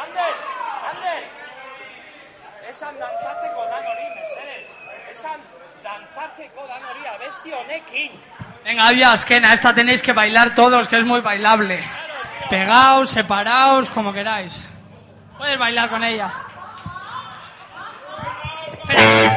Ander, 0.04 0.34
Ander! 0.92 1.24
Esan 2.70 2.96
dantzatzeko 3.00 3.68
dan 3.72 3.84
hori, 3.92 4.08
mesedez. 4.20 4.68
Esan 5.14 5.40
dantzatzeko 5.84 6.68
dan 6.68 6.84
hori 6.92 7.08
abesti 7.14 7.54
honekin. 7.54 8.12
Venga, 8.66 8.88
había 8.88 9.14
azkena, 9.14 9.54
esta 9.54 9.74
tenéis 9.74 10.02
que 10.02 10.12
bailar 10.12 10.54
todos, 10.54 10.88
que 10.90 10.98
es 10.98 11.06
muy 11.06 11.22
bailable. 11.22 11.84
Pegaos, 12.50 13.12
separaos, 13.12 13.90
como 13.90 14.12
queráis. 14.12 14.62
Puedes 15.38 15.58
bailar 15.58 15.90
con 15.90 16.04
ella. 16.04 16.30
Pega! 18.88 19.35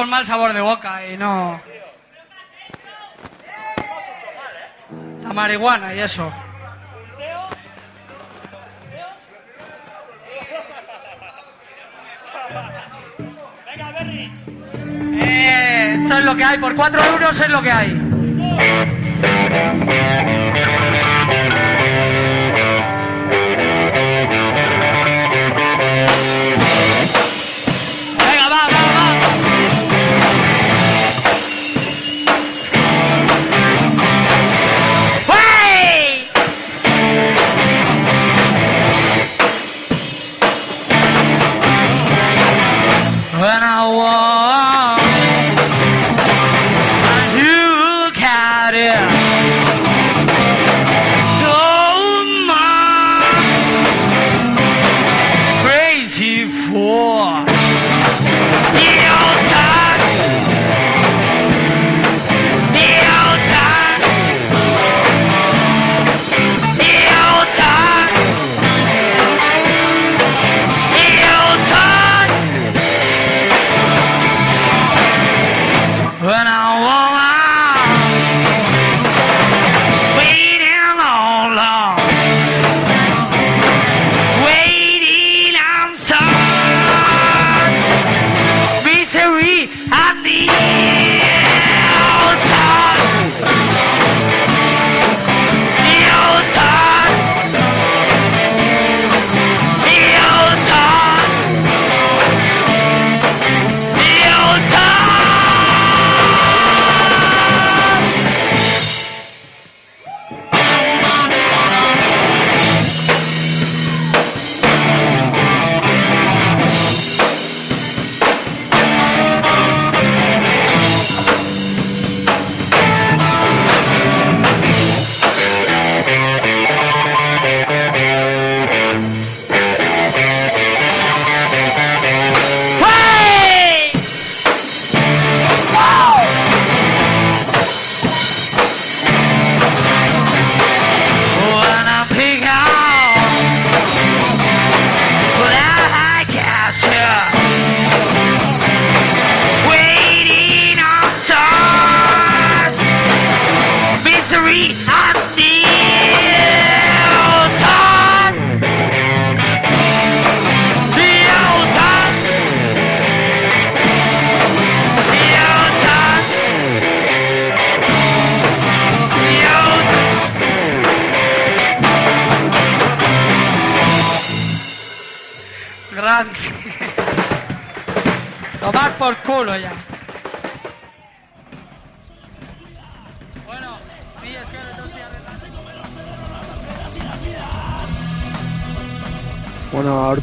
Con 0.00 0.08
mal 0.08 0.24
sabor 0.24 0.54
de 0.54 0.62
boca 0.62 1.06
y 1.06 1.18
no... 1.18 1.60
La 5.22 5.32
marihuana 5.34 5.92
y 5.92 5.98
eso. 5.98 6.32
Eh, 15.20 15.92
esto 15.96 16.18
es 16.18 16.24
lo 16.24 16.34
que 16.34 16.44
hay. 16.44 16.56
Por 16.56 16.74
4 16.74 17.04
euros 17.04 17.38
es 17.38 17.48
lo 17.50 17.60
que 17.60 17.70
hay. 17.70 18.00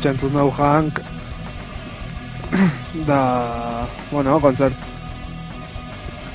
Hor 0.08 0.14
entzun 0.14 0.32
dugu 0.32 0.52
Hank. 0.56 1.00
da, 3.08 3.88
bueno, 4.10 4.40
kontzert. 4.40 4.74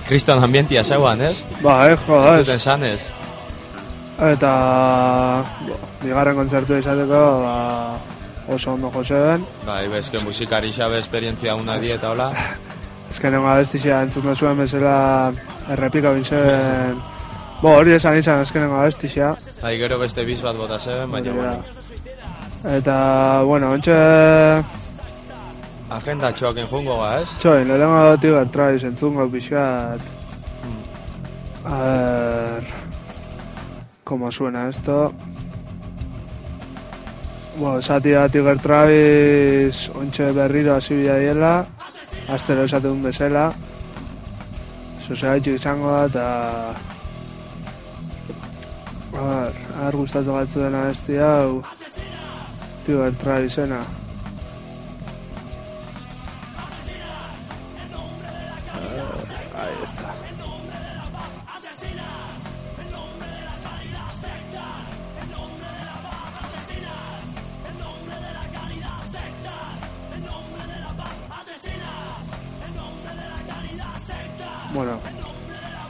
Kriston 0.05 0.43
ambientia 0.45 0.85
zeuan, 0.85 1.23
ez? 1.25 1.39
Ba, 1.63 1.89
eh, 1.89 1.97
joda, 1.97 2.45
Zuten 2.45 2.85
ez. 2.85 3.01
Eta, 4.29 4.53
bo, 5.65 5.79
bigarren 6.03 6.37
kontzertu 6.37 6.77
izateko, 6.77 7.23
ba, 7.41 7.97
oso 8.53 8.75
ondo 8.75 8.91
joseen. 8.93 9.47
Bai, 9.65 9.89
bezke 9.89 10.21
musikari 10.21 10.73
xabe 10.77 10.99
esperientzia 11.01 11.55
una 11.57 11.79
di 11.79 11.91
eta 11.97 12.11
hola. 12.11 12.29
Ezkenengo 13.13 13.49
abestizia 13.49 14.03
entzun 14.03 14.29
duzuen 14.29 14.59
bezala 14.59 15.33
errepika 15.73 16.13
bintzen. 16.13 17.01
Bo, 17.63 17.79
hori 17.79 17.97
esan 17.97 18.21
izan 18.21 18.45
ezkenengo 18.45 18.83
abestizia. 18.83 19.33
Bai, 19.63 19.79
gero 19.79 19.99
beste 19.99 20.29
biz 20.29 20.43
bat 20.43 20.61
bota 20.61 20.79
zeben, 20.79 21.09
baina 21.11 21.31
da. 21.31 21.37
bueno. 21.41 21.82
Eta, 22.63 23.43
bueno, 23.43 23.73
ontxe, 23.75 23.97
Agenda 25.93 26.31
txoaken 26.33 26.69
jungo 26.71 26.95
ga, 27.03 27.09
ez? 27.21 27.29
txoin, 27.43 27.67
lehenengo 27.69 28.17
Tiger 28.23 28.49
Trice 28.55 28.87
entzungo 28.89 29.27
pixkat. 29.29 30.01
A 31.69 31.77
ver, 31.83 32.65
como 34.05 34.33
suena 34.33 34.69
esto. 34.71 35.13
Bueno, 37.59 37.79
esatia 37.79 38.29
Tiger 38.29 38.59
Travis 38.59 39.91
ontxe 39.95 40.31
berriro 40.33 40.77
hasi 40.77 40.95
bila 40.97 41.19
diela, 41.21 41.53
astero 42.29 42.65
esatun 42.65 43.03
bezala. 43.03 43.51
Sosegaitxik 45.05 45.61
izango 45.61 45.93
da, 45.93 46.07
eta... 46.09 46.27
A 49.13 49.29
ver, 49.29 49.55
har 49.83 49.95
gustatu 50.01 50.41
batzu 50.41 50.65
dena 50.65 50.89
esti 50.89 51.21
hau... 51.21 51.61
Tiger 52.85 53.13
Travisena. 53.15 53.81
Eh, 58.75 59.59
Ahí 59.59 59.85
está. 59.85 60.15
Bueno, 74.75 74.97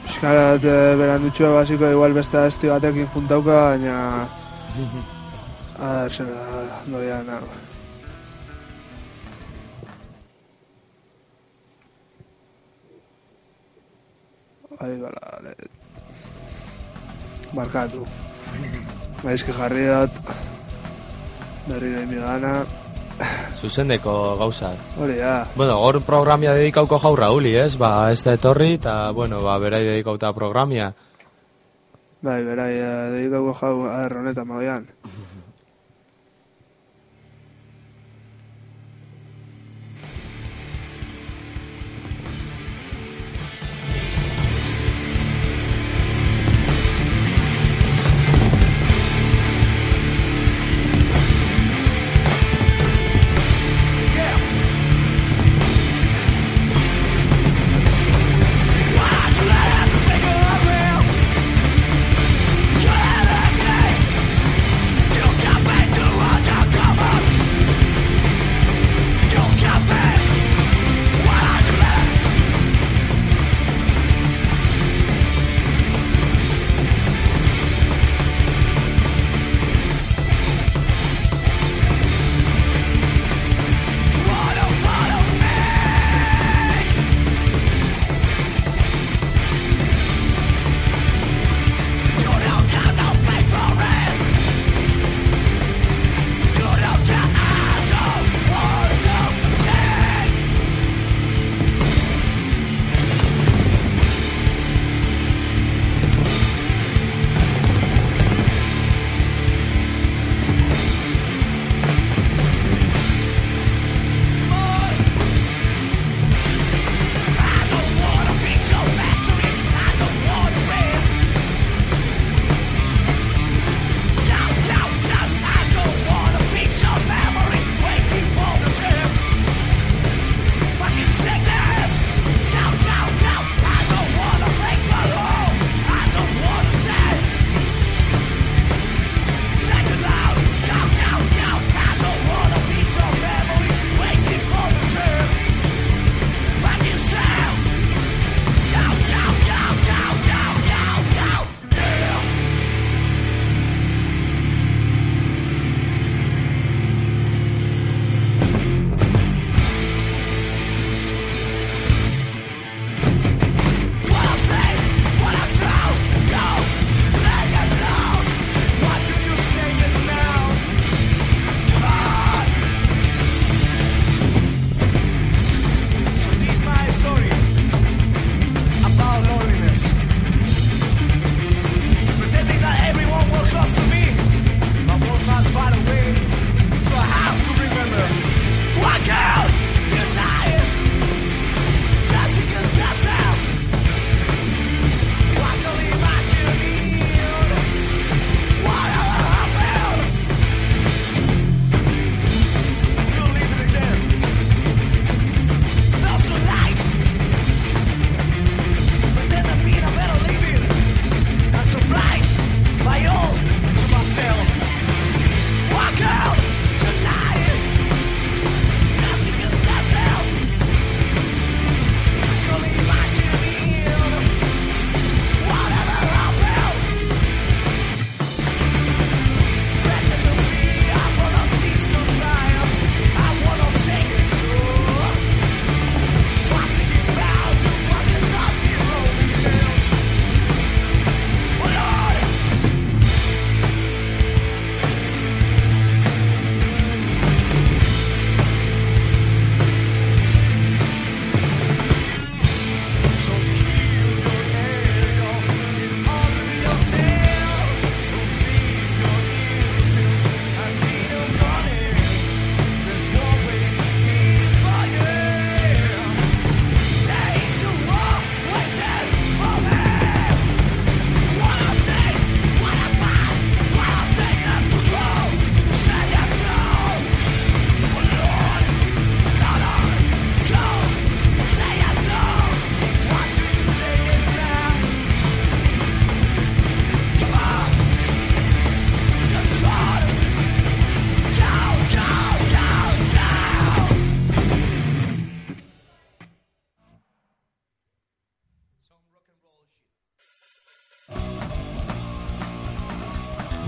Piskarat 0.03 0.63
eh, 0.65 0.95
berandutxua 0.99 1.53
basiko 1.55 1.87
igual 1.87 2.13
beste 2.13 2.45
esti 2.47 2.67
batekin 2.67 3.07
juntauka, 3.15 3.55
baina... 3.71 4.27
A 5.83 6.03
ver, 6.03 6.11
zera, 6.15 6.31
doia. 6.87 7.19
Ahí 14.79 14.95
gara, 14.99 15.39
le... 15.43 15.53
Barkatu. 17.53 18.05
Gaizki 19.23 19.51
jarri 19.59 19.85
dut. 19.87 20.31
berriro 21.67 22.01
imi 22.03 22.19
dana, 22.19 22.65
Zuzeneko 23.61 24.35
gauzak. 24.39 24.79
hori 24.99 25.15
da, 25.19 25.47
Bueno, 25.55 25.77
hor 25.79 26.01
programia 26.03 26.53
dedikauko 26.53 26.99
jau 26.99 27.15
Rauli, 27.15 27.53
ez? 27.55 27.75
Ba, 27.77 28.11
ez 28.11 28.23
da 28.23 28.33
etorri, 28.33 28.73
eta, 28.79 29.11
bueno, 29.11 29.39
ba, 29.43 29.59
berai 29.59 29.83
dedikauta 29.85 30.33
programia. 30.33 30.93
bai, 32.23 32.41
berai, 32.43 32.73
eh, 32.73 33.09
dedikauko 33.11 33.53
jau 33.59 33.85
aher 33.91 34.17
honetan 34.17 34.47
magoian. 34.47 34.87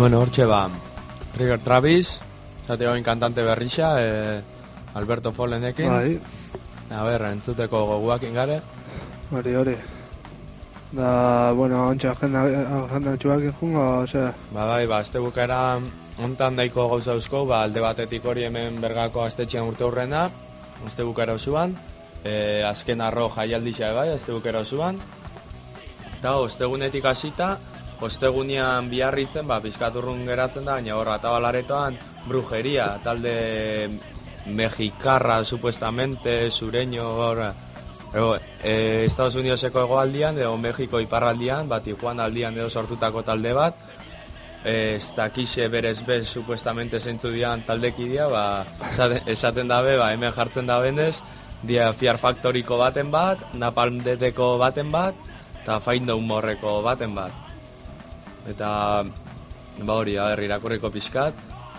Bueno, 0.06 0.20
hortxe 0.22 0.46
ba, 0.46 0.70
Trigger 1.34 1.58
Travis, 1.66 2.20
zate 2.68 2.86
hoin 2.86 3.02
kantante 3.02 3.42
berrixa, 3.42 3.88
eh, 3.98 4.42
Alberto 4.94 5.32
Follenekin. 5.34 5.90
Bai, 5.90 6.20
A 6.94 7.02
ber, 7.02 7.24
entzuteko 7.32 7.82
goguak 7.88 8.22
ingare. 8.22 8.60
hori, 9.32 9.56
hori. 9.56 9.74
Da, 10.92 11.52
bueno, 11.54 11.88
ontsa 11.88 12.12
agenda, 12.12 12.44
agenda 12.84 13.18
txuak 13.18 13.50
jungo, 13.60 14.06
ze, 14.06 14.30
Ba, 14.54 14.68
bai, 14.68 14.86
ba, 14.86 15.00
azte 15.00 15.18
bukera 15.18 15.80
ontan 16.22 16.56
daiko 16.56 16.88
gauza 16.88 17.14
eusko, 17.14 17.48
ba, 17.48 17.64
alde 17.64 17.82
batetik 17.82 18.24
hori 18.26 18.44
hemen 18.46 18.80
bergako 18.80 19.24
astetxean 19.26 19.66
urte 19.66 19.86
hurrena, 19.86 20.30
azte 20.86 21.02
bukera 21.02 21.34
osoan, 21.34 21.74
e, 22.24 22.62
azken 22.62 23.02
arro 23.02 23.32
jaialdixa 23.34 23.92
bai, 23.92 24.12
azte 24.14 24.38
bukera 24.38 24.60
osoan, 24.60 25.02
eta 26.20 26.38
ostegunetik 26.46 27.06
hasita, 27.06 27.58
ostegunean 28.02 28.90
biarritzen, 28.90 29.48
ba, 29.48 29.62
pizkaturrun 29.64 30.26
geratzen 30.28 30.66
da, 30.66 30.80
baina 30.80 30.98
hor, 30.98 31.14
atabalaretoan, 31.16 31.98
brujeria, 32.28 32.96
talde 33.04 33.90
mexikarra, 34.46 35.44
supuestamente, 35.44 36.52
sureño, 36.52 37.06
hor, 37.06 37.46
Ego, 38.16 38.38
e, 38.64 39.04
Estados 39.06 39.36
Unidoseko 39.36 39.82
egoaldian, 39.84 40.38
edo 40.40 40.56
Mexiko 40.56 41.02
iparraldian, 41.04 41.68
bat 41.68 41.84
Tijuana 41.84 42.24
aldian 42.30 42.56
edo 42.56 42.70
sortutako 42.70 43.26
talde 43.28 43.52
bat, 43.52 43.82
e, 44.64 44.96
ez 44.96 45.10
dakixe 45.18 45.68
berez 45.68 46.00
bez, 46.08 46.30
supuestamente 46.30 47.02
zeintzu 47.02 47.34
dian 47.34 47.66
taldekidea, 47.68 48.30
ba, 48.32 48.46
esaten, 49.26 49.68
dabe, 49.68 49.98
ba, 50.00 50.14
hemen 50.16 50.32
jartzen 50.32 50.72
da 50.72 50.80
benez, 50.80 51.18
dia 51.64 51.92
Fiar 51.94 52.18
Factoriko 52.22 52.80
baten 52.80 53.12
bat, 53.12 53.42
Napalm 53.60 54.00
Deteko 54.06 54.56
baten 54.64 54.96
bat, 54.96 55.26
eta 55.64 55.82
Find 55.84 56.08
the 56.08 56.16
Humorreko 56.16 56.80
baten 56.86 57.16
bat. 57.20 57.45
Eta, 58.50 59.04
ba 59.82 59.94
hori, 59.94 60.18
a 60.18 60.30
ber, 60.32 60.44
irakurriko 60.46 60.92
pixkat. 60.94 61.34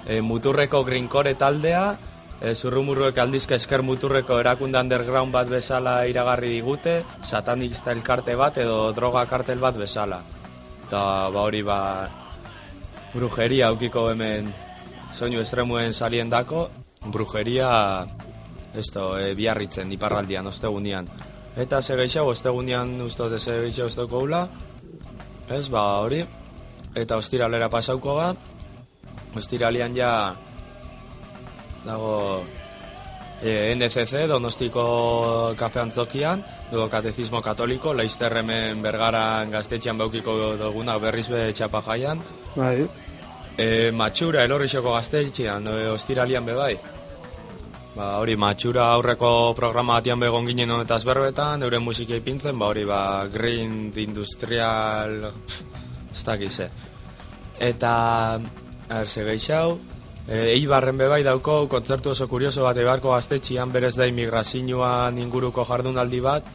E, 0.07 0.21
muturreko 0.21 0.83
grinkore 0.87 1.35
taldea, 1.35 1.97
e, 2.41 2.55
zurrumurruek 2.55 3.19
aldizka 3.19 3.57
esker 3.57 3.83
muturreko 3.83 4.39
erakunde 4.41 4.81
underground 4.81 5.33
bat 5.35 5.49
bezala 5.51 5.97
iragarri 6.07 6.53
digute, 6.57 7.01
satanista 7.25 7.93
elkarte 7.93 8.37
bat 8.37 8.59
edo 8.62 8.93
droga 8.93 9.27
kartel 9.27 9.62
bat 9.62 9.77
bezala. 9.79 10.21
Eta 10.87 11.03
ba 11.35 11.43
hori 11.43 11.62
ba 11.67 11.81
brujeria 13.14 13.73
aukiko 13.73 14.11
hemen 14.12 14.53
soinu 15.17 15.41
estremuen 15.41 15.95
salien 15.95 16.31
dako, 16.31 16.69
brujeria 17.11 17.71
esto, 18.77 19.17
e, 19.19 19.35
biarritzen 19.35 19.91
iparraldian, 19.93 20.47
ostegunian. 20.47 21.09
Eta 21.57 21.81
gehiago, 21.81 22.31
ostegunian 22.31 22.99
ze 23.09 23.61
gehiago 23.64 23.87
usteko 23.87 24.21
gula, 24.21 24.49
ez, 25.49 25.69
ba 25.71 26.01
hori, 26.03 26.27
eta 26.97 27.19
ostiralera 27.21 27.69
pasauko 27.69 28.17
ga, 28.17 28.29
ostiralian 29.37 29.97
ja 29.97 30.11
dago 31.85 32.43
e, 33.43 33.75
NCC, 33.77 34.25
Donostiko 34.31 35.55
kafe 35.59 35.83
antzokian, 35.85 36.43
dugu 36.71 36.89
katezismo 36.91 37.43
katoliko, 37.45 37.95
laizter 37.95 38.41
hemen 38.41 38.83
bergaran 38.83 39.53
gaztetxean 39.53 40.01
beukiko 40.01 40.57
duguna 40.61 40.97
berriz 41.03 41.29
be 41.31 41.51
txapa 41.53 41.85
jaian. 41.91 42.23
bai, 42.57 42.89
E, 43.57 43.91
matxura, 43.91 44.43
elorrixoko 44.45 44.93
gaztetxean, 44.93 45.65
e, 45.73 45.89
ostiralian 45.89 46.45
be 46.45 46.55
bai. 46.55 46.75
Ba, 47.97 48.19
hori, 48.21 48.35
matxura 48.37 48.91
aurreko 48.93 49.55
programa 49.57 49.95
batian 49.97 50.21
begon 50.21 50.45
ginen 50.45 50.71
honetaz 50.71 51.01
berbetan, 51.09 51.63
euren 51.65 51.81
musika 51.81 52.19
ipintzen, 52.19 52.59
ba, 52.59 52.69
hori, 52.69 52.85
ba, 52.85 53.01
green, 53.33 53.95
industrial, 53.97 55.33
pff, 55.47 55.76
ez 56.17 56.25
dakize. 56.25 56.71
Eta, 57.61 57.93
a 58.35 58.99
ber, 58.99 59.09
ze 59.09 59.25
gehiago, 59.25 59.79
e, 60.27 60.57
Eibarren 60.57 60.99
bebai 60.99 61.23
dauko, 61.23 61.67
kontzertu 61.69 62.11
oso 62.11 62.29
kurioso 62.29 62.64
bat 62.64 62.77
Eibarko 62.77 63.12
gaztetxian 63.14 63.73
berez 63.73 63.95
da 63.97 64.09
imigrazioan 64.09 65.19
inguruko 65.19 65.64
jardunaldi 65.64 66.21
bat, 66.21 66.51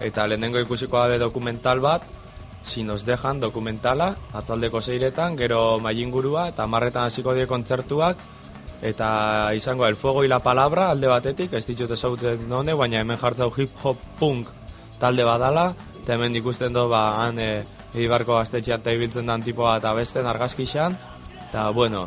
eta 0.00 0.26
lehenengo 0.26 0.60
ikusiko 0.60 0.98
gabe 0.98 1.18
dokumental 1.18 1.80
bat, 1.80 2.04
si 2.64 2.82
nos 2.82 3.04
dejan 3.04 3.40
dokumentala, 3.40 4.14
atzaldeko 4.32 4.80
zeiretan, 4.80 5.36
gero 5.36 5.78
mailingurua, 5.82 6.48
eta 6.52 6.66
marretan 6.66 7.10
hasiko 7.10 7.34
die 7.34 7.46
kontzertuak, 7.46 8.18
eta 8.82 9.54
izango 9.54 9.86
el 9.86 9.96
fuego 9.96 10.24
y 10.24 10.28
la 10.28 10.40
palabra 10.40 10.90
alde 10.90 11.06
batetik, 11.06 11.52
ez 11.54 11.66
ditut 11.66 11.90
ezagutzen 11.90 12.50
hone, 12.50 12.74
baina 12.74 13.00
hemen 13.00 13.18
jartzau 13.18 13.52
hip 13.56 13.70
hop 13.82 13.98
punk 14.18 14.50
talde 14.98 15.24
badala, 15.26 15.72
eta 16.02 16.14
hemen 16.14 16.36
ikusten 16.36 16.74
do, 16.74 16.88
ba, 16.90 17.02
han 17.22 17.38
e, 17.38 17.64
Eibarko 17.92 18.38
gaztetxean 18.38 18.80
eta 18.80 18.92
ibiltzen 18.96 19.28
dan 19.28 19.42
tipoa 19.44 19.76
eta 19.76 19.92
besten 19.94 20.26
argazkixan, 20.26 20.96
eta 21.48 21.68
bueno, 21.76 22.06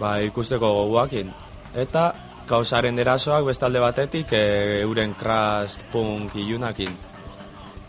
ba, 0.00 0.18
ikusteko 0.20 0.68
goguakin. 0.80 1.32
Eta 1.76 2.10
kausaren 2.48 2.98
erasoak 2.98 3.48
bestalde 3.48 3.80
batetik 3.82 4.32
e, 4.36 4.44
euren 4.82 5.14
crash 5.18 5.80
punk 5.92 6.36
ilunakin. 6.36 6.92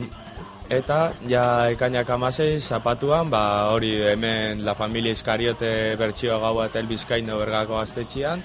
Eta, 0.70 1.14
ja, 1.26 1.44
ekainak 1.72 2.10
amasei, 2.12 2.60
zapatuan, 2.60 3.30
ba, 3.32 3.72
hori 3.74 3.94
hemen 4.12 4.66
La 4.68 4.76
Familia 4.76 5.16
Iskariote 5.16 5.96
bertxio 5.98 6.38
gaua 6.44 6.68
eta 6.68 6.82
elbizkaino 6.84 7.40
bergako 7.40 7.80
gaztetxian. 7.80 8.44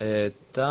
Eta... 0.00 0.70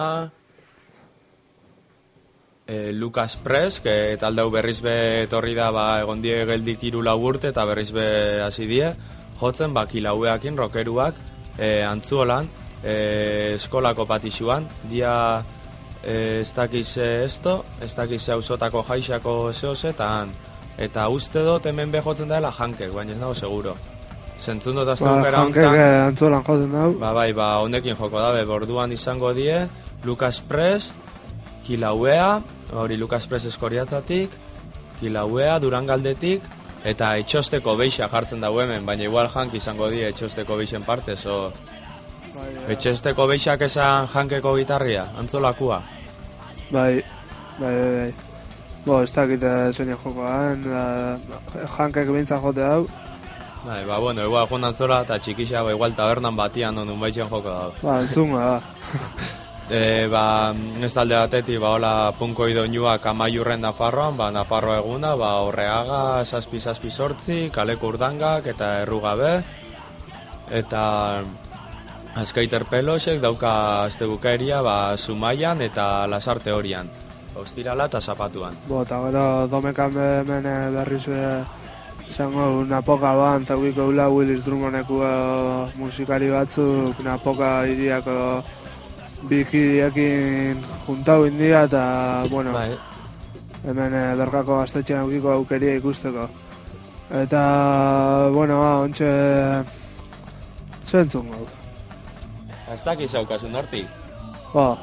E, 2.66 2.93
Lucas 2.93 3.36
Press, 3.36 3.82
que 3.84 4.16
taldeu 4.20 4.49
berriz 4.51 4.80
be 4.82 5.24
etorri 5.24 5.53
da, 5.55 5.70
ba, 5.72 5.99
egon 6.01 6.22
die 6.24 6.45
geldik 6.47 6.84
iru 6.84 7.01
urte 7.03 7.49
eta 7.49 7.66
berriz 7.66 7.91
be 7.91 8.41
hasi 8.41 8.68
die, 8.68 8.93
jotzen, 9.41 9.74
ba, 9.74 9.86
kilaueakin, 9.86 10.55
rokeruak, 10.57 11.16
e, 11.57 11.84
antzuolan, 11.84 12.47
e, 12.84 13.55
eskolako 13.55 14.05
patixuan, 14.05 14.68
dia 14.89 15.43
e, 16.03 16.41
ez 16.41 16.53
dakiz 16.53 16.97
eh, 16.97 17.24
esto, 17.26 17.64
ez 17.82 17.93
dakiz 17.95 18.28
hausotako 18.30 18.84
jaixako 18.88 19.53
zehose, 19.53 19.93
eta 20.78 21.07
uste 21.09 21.43
dut 21.45 21.66
hemen 21.66 21.91
behotzen 21.91 22.30
dela 22.30 22.51
jankek, 22.51 22.91
baina 22.93 23.14
ez 23.14 23.20
nago 23.20 23.34
seguro. 23.34 23.76
Zentzun 24.43 24.76
dut 24.76 24.89
azte 24.89 25.05
Ba, 25.05 25.32
jankek 25.32 25.78
eh, 25.80 26.01
antzolan 26.09 26.43
jotzen 26.43 26.72
dau. 26.72 26.91
ba, 26.99 27.14
bai, 27.14 27.32
ba, 27.34 27.59
honekin 27.64 27.95
joko 27.95 28.20
dabe, 28.20 28.45
borduan 28.45 28.91
izango 28.91 29.34
die, 29.34 29.68
Lucas 30.03 30.41
Press, 30.41 30.93
Kilauea, 31.64 32.41
hori 32.74 32.97
Lucas 32.97 33.28
Press 33.28 33.47
eskoriatatik, 33.47 34.34
Kilauea, 34.99 35.59
Durangaldetik, 35.64 36.43
eta 36.84 37.14
etxosteko 37.22 37.78
beixa 37.80 38.09
jartzen 38.11 38.43
dago 38.43 38.59
hemen, 38.61 38.86
baina 38.86 39.07
igual 39.07 39.30
jank 39.32 39.55
izango 39.55 39.88
die 39.93 40.07
etxosteko 40.09 40.59
beixen 40.59 40.84
parte, 40.84 41.16
so... 41.16 41.53
Etxosteko 42.74 43.28
beixak 43.30 43.61
esan 43.68 44.07
jankeko 44.09 44.55
gitarria, 44.57 45.05
antzolakua. 45.22 45.80
Bai, 46.72 47.03
bai, 47.59 47.74
bai, 47.78 47.91
bai. 47.97 48.14
Bo, 48.84 48.97
ez 49.05 49.11
dakit 49.16 49.43
eh, 49.47 49.70
zein 49.72 49.93
jokoan, 49.93 50.66
da, 50.66 50.84
jankek 51.78 52.09
bintza 52.11 52.39
jote 52.43 52.66
hau. 52.68 52.82
Bai, 53.64 53.86
ba, 53.88 53.99
bueno, 54.03 54.26
igual 54.28 54.49
joan 54.49 54.68
antzola 54.68 55.03
eta 55.05 55.20
txikixa, 55.24 55.61
ba, 55.64 55.72
igual 55.72 55.95
tabernan 55.95 56.36
batian 56.36 56.84
ondun 56.84 56.99
baitxen 56.99 57.32
joko 57.32 57.47
da. 57.47 57.70
Ba, 57.80 58.01
entzunga, 58.03 58.49
ba. 58.57 59.39
E, 59.70 60.07
ba, 60.11 60.51
ez 60.84 60.91
talde 60.91 61.16
batetik, 61.16 61.59
ba, 61.64 61.78
hola, 61.78 61.93
punko 62.20 62.49
idoinuak 62.51 63.05
amaiurren 63.07 63.64
Nafarroan, 63.64 64.18
ba, 64.20 64.28
Nafarro 64.32 64.76
eguna, 64.76 65.14
ba, 65.16 65.38
horreaga, 65.47 66.26
saspi, 66.26 66.59
saspi 66.59 66.91
sortzi, 66.91 67.47
kaleko 67.53 67.93
urdangak, 67.93 68.49
eta 68.51 68.82
errugabe, 68.84 69.38
eta 70.51 70.84
azkaiter 72.20 72.66
pelosek 72.70 73.22
dauka 73.24 73.86
azte 73.88 74.05
bukaeria, 74.05 74.61
ba, 74.61 74.97
sumaian 74.97 75.61
eta 75.64 76.05
lasarte 76.11 76.51
horian. 76.51 76.89
Ostirala 77.39 77.88
eta 77.89 78.01
zapatuan. 78.01 78.53
Bo, 78.68 78.84
eta 78.84 78.99
gero 79.07 79.47
domekan 79.49 79.95
hemen 79.97 80.45
eh, 80.45 80.70
berriz 80.76 81.05
be, 81.07 81.22
izango 82.11 82.66
napoka 82.70 83.16
ban, 83.18 83.45
zaukiko 83.45 83.88
ula 83.89 84.09
Willis 84.11 84.43
Drummoneko 84.45 84.99
eh, 85.07 85.72
musikari 85.80 86.30
batzuk 86.30 86.99
napoka 87.01 87.64
iriako 87.66 88.43
bikidiekin 89.30 90.59
juntau 90.88 91.26
india 91.26 91.63
eta, 91.67 91.84
bueno, 92.30 92.53
Bai, 92.53 92.71
hemen 93.63 93.93
eh, 93.93 94.15
bergako 94.19 94.59
gaztetxean 94.61 95.03
aukiko 95.05 95.32
aukeria 95.32 95.78
ikusteko. 95.80 96.28
Eta, 97.13 97.43
bueno, 98.34 98.59
ba, 98.59 98.71
ontxe, 98.84 99.09
zentzun 100.86 101.30
gau. 101.32 101.45
ez 102.74 102.82
dakiz 102.84 103.13
haukasun 103.15 103.55
hortik. 103.55 103.88
Ba, 104.53 104.78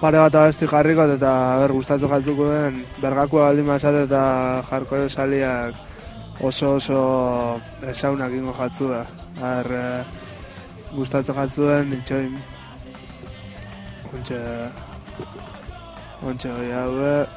pare 0.00 0.18
bat 0.20 0.34
abesti 0.34 0.68
jarrikot 0.68 1.14
eta 1.16 1.32
ber 1.62 1.72
gustatu 1.72 2.08
jatuko 2.08 2.48
den 2.52 2.82
bergakoa 3.02 3.48
baldin 3.48 3.68
mazate 3.68 4.04
eta 4.08 4.22
jarkore 4.70 5.08
saliak 5.08 5.74
oso 6.40 6.74
oso 6.76 7.00
esaunak 7.92 8.32
ingo 8.32 8.52
jatzu 8.58 8.90
da. 8.92 9.02
Har, 9.40 9.72
e, 9.72 9.86
gustatzen 10.96 11.36
jatzu 11.36 11.68
den 11.70 11.90
nintxoin 11.94 12.36
Once 14.16 14.38
Hortxe 16.22 16.48
doi 16.48 16.70
hauek. 16.72 17.28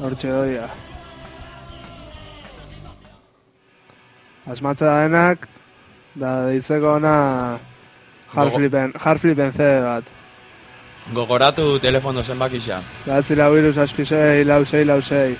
Hortxe 0.00 0.30
doia. 0.32 0.68
Asmatza 4.48 4.94
denak, 5.02 5.48
da 6.16 6.32
ditzeko 6.48 6.96
ona 6.96 7.14
jarflipen, 8.34 8.92
jarflipen 9.04 9.52
zede 9.52 9.80
bat. 9.84 10.04
Gogoratu 11.12 11.78
telefono 11.84 12.24
zenbakisa. 12.24 12.80
Gatzi 13.04 13.36
lau 13.36 13.52
iruz 13.58 13.76
aspizei, 13.78 14.44
lau 14.44 14.64
zei, 14.64 14.84
lau 14.88 15.00
zei. 15.02 15.36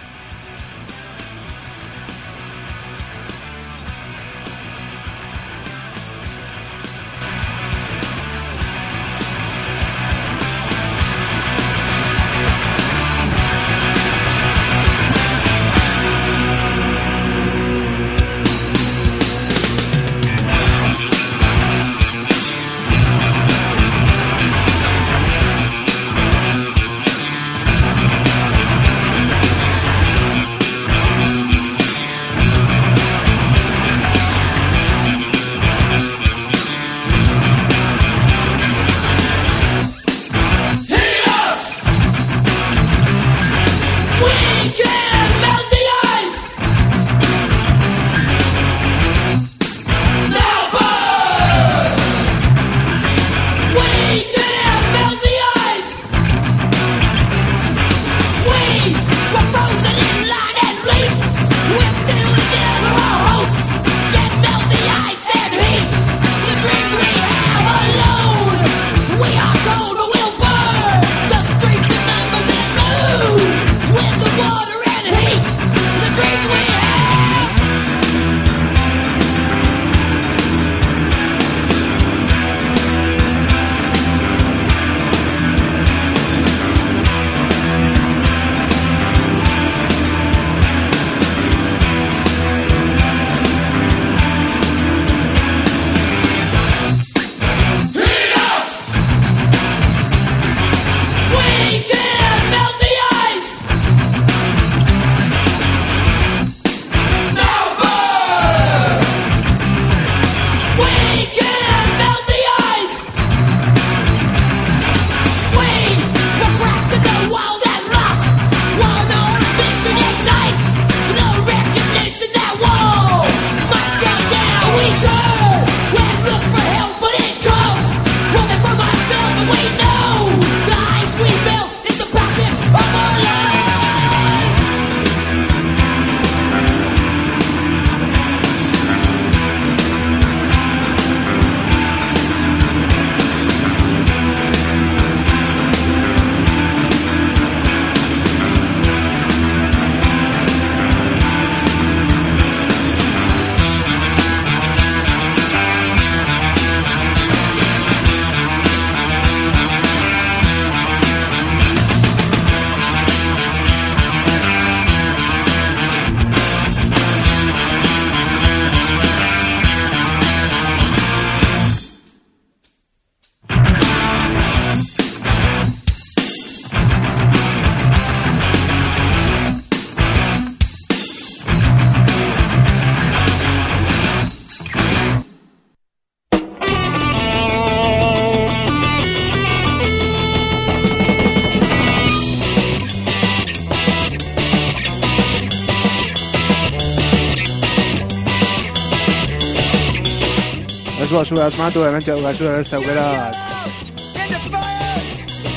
oso 201.24 201.42
asmatu 201.42 201.82
hemen 201.84 202.02
txaukazu 202.04 202.48
ez 202.58 202.68
daukera 202.70 203.04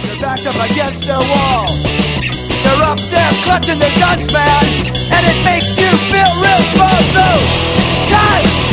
They're 0.04 0.22
backed 0.22 0.48
up 0.52 0.60
against 0.70 1.04
their 1.10 1.24
wall 1.32 1.68
They're 2.64 2.86
up 2.92 3.02
there 3.12 3.34
clutching 3.44 3.80
their 3.80 3.96
guns, 4.00 4.32
man 4.32 4.66
And 5.16 5.24
it 5.32 5.44
makes 5.50 5.70
you 5.84 5.92
feel 6.14 6.32
real 6.46 6.64
small, 6.72 7.02
so 7.18 7.28
Guys! 8.16 8.67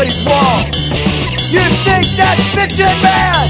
somebody's 0.00 0.24
wall. 0.24 0.60
You 1.50 1.60
think 1.84 2.06
that's 2.16 2.42
fiction, 2.54 3.02
man? 3.02 3.49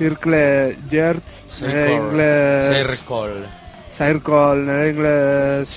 Circle 0.00 0.78
Jertz, 0.88 1.42
nire 1.60 1.92
ingles... 1.92 2.86
Zirkol. 2.88 3.34
Zirkol, 3.92 4.62
nire 4.64 4.86
ingles... 4.94 5.74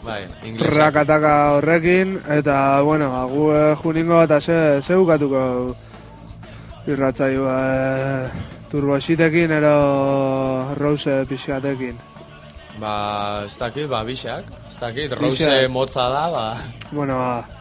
Bai, 0.00 0.22
inglesa. 0.48 0.70
Rakataka 0.72 1.32
horrekin, 1.58 2.14
eta, 2.32 2.80
bueno, 2.86 3.10
agu 3.18 3.50
eh, 3.52 3.74
juningo 3.82 4.22
eta 4.24 4.38
ze, 4.40 4.56
ze 4.80 4.96
bukatuko 4.96 5.42
irratzaioa 6.88 7.58
eh, 7.68 8.46
turbositekin 8.70 9.52
ero 9.58 9.74
rose 10.80 11.20
pixkatekin. 11.28 12.00
Ba, 12.80 12.94
ez 13.44 13.52
dakit, 13.60 13.90
ba, 13.92 14.00
bixak. 14.08 14.48
Ez 14.72 14.80
dakit. 14.80 15.12
Rose 15.20 15.68
motza 15.68 16.08
da, 16.08 16.24
ba. 16.32 16.46
Bueno, 16.96 17.18
ba, 17.20 17.58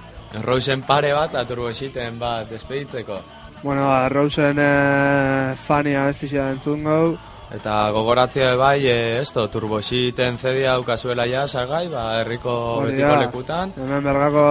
Rosen 0.48 0.88
pare 0.88 1.12
bat, 1.12 1.36
aturbositen 1.36 2.20
bat, 2.20 2.48
despeditzeko. 2.52 3.20
Bueno, 3.64 3.88
ba, 3.88 4.10
Rosen 4.10 4.58
eh, 4.60 5.56
fania 5.58 6.06
bestizia 6.06 6.52
entzun 6.52 6.84
gau, 6.84 7.18
Eta 7.48 7.92
gogoratzea 7.96 8.56
bai, 8.60 8.82
e, 8.92 9.22
esto, 9.22 9.46
turbositen 9.48 10.36
zedia 10.38 10.74
daukazuela 10.76 11.24
ja, 11.32 11.46
salgai, 11.48 11.86
ba, 11.88 12.20
herriko 12.20 12.82
betiko 12.84 13.14
da. 13.14 13.22
lekutan. 13.22 13.72
Hemen 13.78 14.04
bergako 14.04 14.44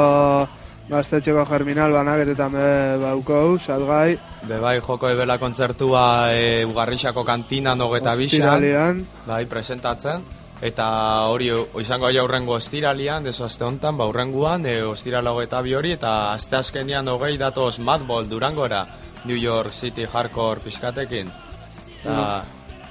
gaztetxeko 0.89 1.45
germinal 1.51 1.93
banaketetan 1.93 2.57
be 2.57 2.71
baukau, 3.03 3.59
salgai, 3.61 4.17
Be 4.47 4.61
bai, 4.63 4.79
joko 4.81 5.11
ebela 5.11 5.37
kontzertua 5.43 6.33
e, 6.33 6.65
Ugarrixako 6.65 7.25
kantinan 7.27 7.81
hogeta 7.83 8.15
bisan. 8.17 9.05
Bai, 9.27 9.45
presentatzen. 9.51 10.25
Eta 10.65 10.87
hori 11.29 11.51
izango 11.83 12.09
ja 12.09 12.23
urrengo 12.25 12.55
ostiralian, 12.57 13.25
deso 13.29 13.45
aste 13.45 13.65
hontan, 13.65 13.97
ba 13.99 14.07
urrenguan, 14.09 14.65
e, 14.65 14.81
ostirala 14.83 15.35
hogeta 15.37 15.61
bi 15.61 15.75
hori, 15.77 15.93
eta 15.99 16.33
aste 16.33 16.57
azkenian 16.57 17.09
hogei 17.13 17.37
datoz 17.37 17.79
Madball 17.79 18.29
Durangora, 18.29 18.87
New 19.27 19.37
York 19.37 19.73
City 19.73 20.07
Hardcore 20.07 20.65
pixkatekin. 20.65 21.29
Eta, 22.01 22.43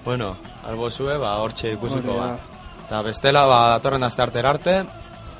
bueno, 0.05 0.35
albo 0.67 0.91
zue, 0.91 1.17
ba, 1.17 1.39
hortxe 1.41 1.73
ikusiko 1.73 2.19
ba. 2.19 2.35
Eta 2.85 3.01
bestela, 3.01 3.47
ba, 3.49 3.59
datorren 3.73 4.03
aste 4.03 4.21
arte 4.21 4.45
arte, 4.45 4.79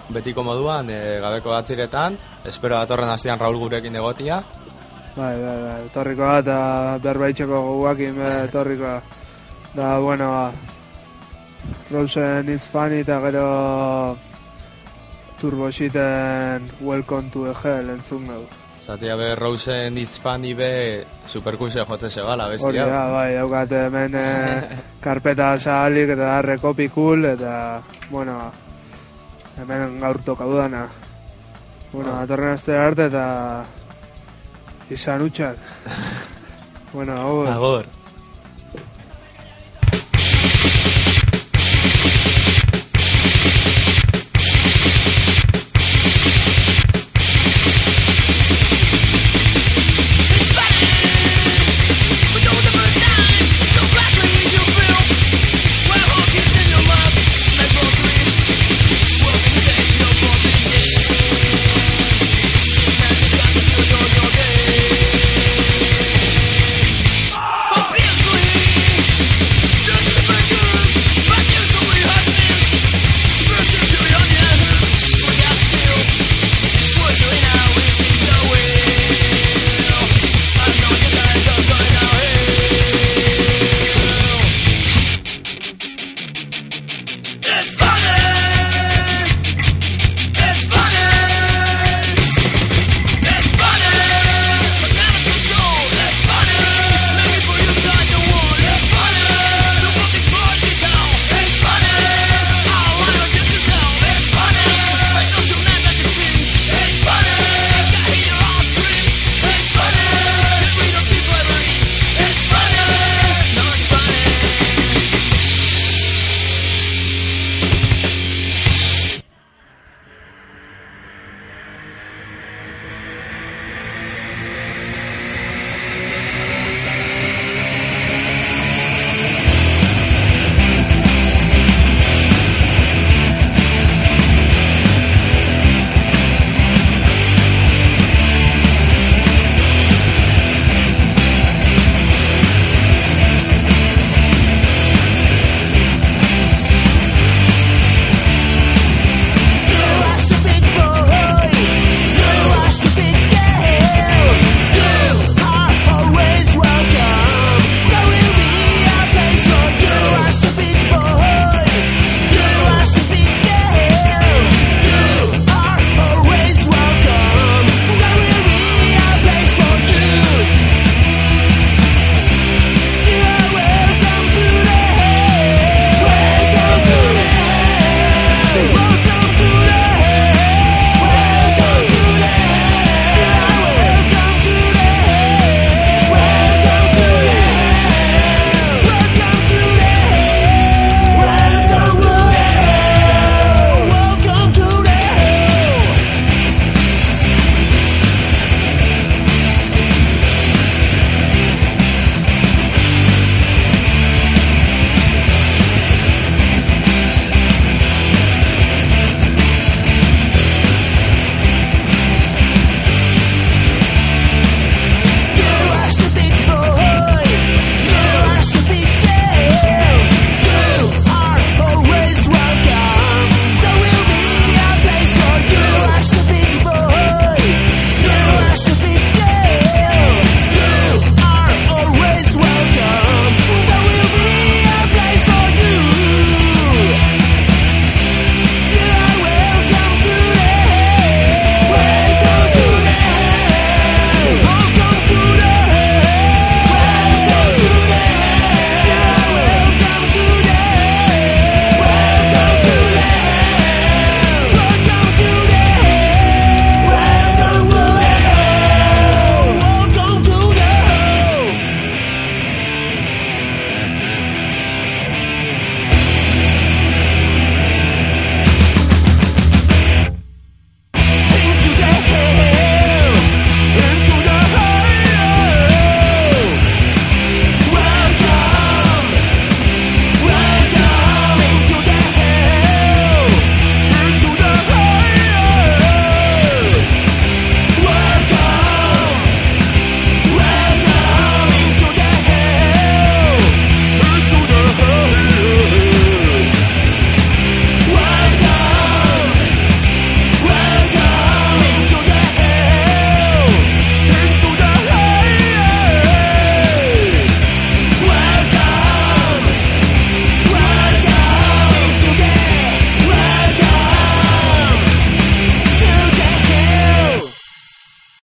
betiko 0.09 0.41
moduan, 0.43 0.89
e, 0.89 1.19
gabeko 1.21 1.53
batziretan, 1.53 2.17
espero 2.45 2.80
datorren 2.80 3.09
astean 3.09 3.39
Raul 3.39 3.59
gurekin 3.61 3.95
egotia. 3.95 4.41
bai, 5.15 5.36
bai, 5.39 5.59
bai, 5.61 5.82
etorriko 5.86 6.23
da, 6.23 6.39
eta 6.39 6.57
berbaitxeko 7.03 7.61
goguakin 7.67 8.17
be, 8.17 8.32
etorriko 8.49 8.84
da. 8.84 9.01
Da, 9.76 9.97
bueno, 9.99 10.32
ba, 10.32 10.74
Rosen 11.91 12.49
is 12.49 12.66
funny 12.66 12.99
eta 13.03 13.20
gero 13.22 14.18
turbositen 15.39 16.70
welcome 16.82 17.30
to 17.30 17.45
the 17.45 17.53
hell 17.53 17.89
entzun 17.89 18.28
gau. 18.28 18.43
Zatia 18.86 19.16
be, 19.18 19.34
Rosen 19.36 19.97
izfani 19.97 20.53
be, 20.53 21.05
superkuse 21.28 21.82
jotze 21.89 22.09
sebala, 22.09 22.45
Hori 22.45 22.57
bestia. 22.61 22.86
da, 22.86 23.07
bai, 23.09 23.34
daukat 23.34 23.72
hemen 23.72 24.13
eh, 24.16 24.78
karpeta 25.05 25.57
zahalik 25.57 26.09
eta 26.13 26.41
cool, 26.93 27.26
eta, 27.26 27.82
bueno, 28.11 28.51
hemen 29.57 29.99
gaur 29.99 30.22
toka 30.24 30.45
dudana. 30.45 30.88
Bueno, 31.91 32.11
Ah. 32.11 32.22
atorren 32.24 32.53
aste 32.53 32.78
arte 32.78 33.05
eta 33.05 33.66
izan 34.89 35.22
utxak. 35.22 35.57
bueno, 36.93 37.13
hau, 37.18 37.47
Agor. 37.47 37.86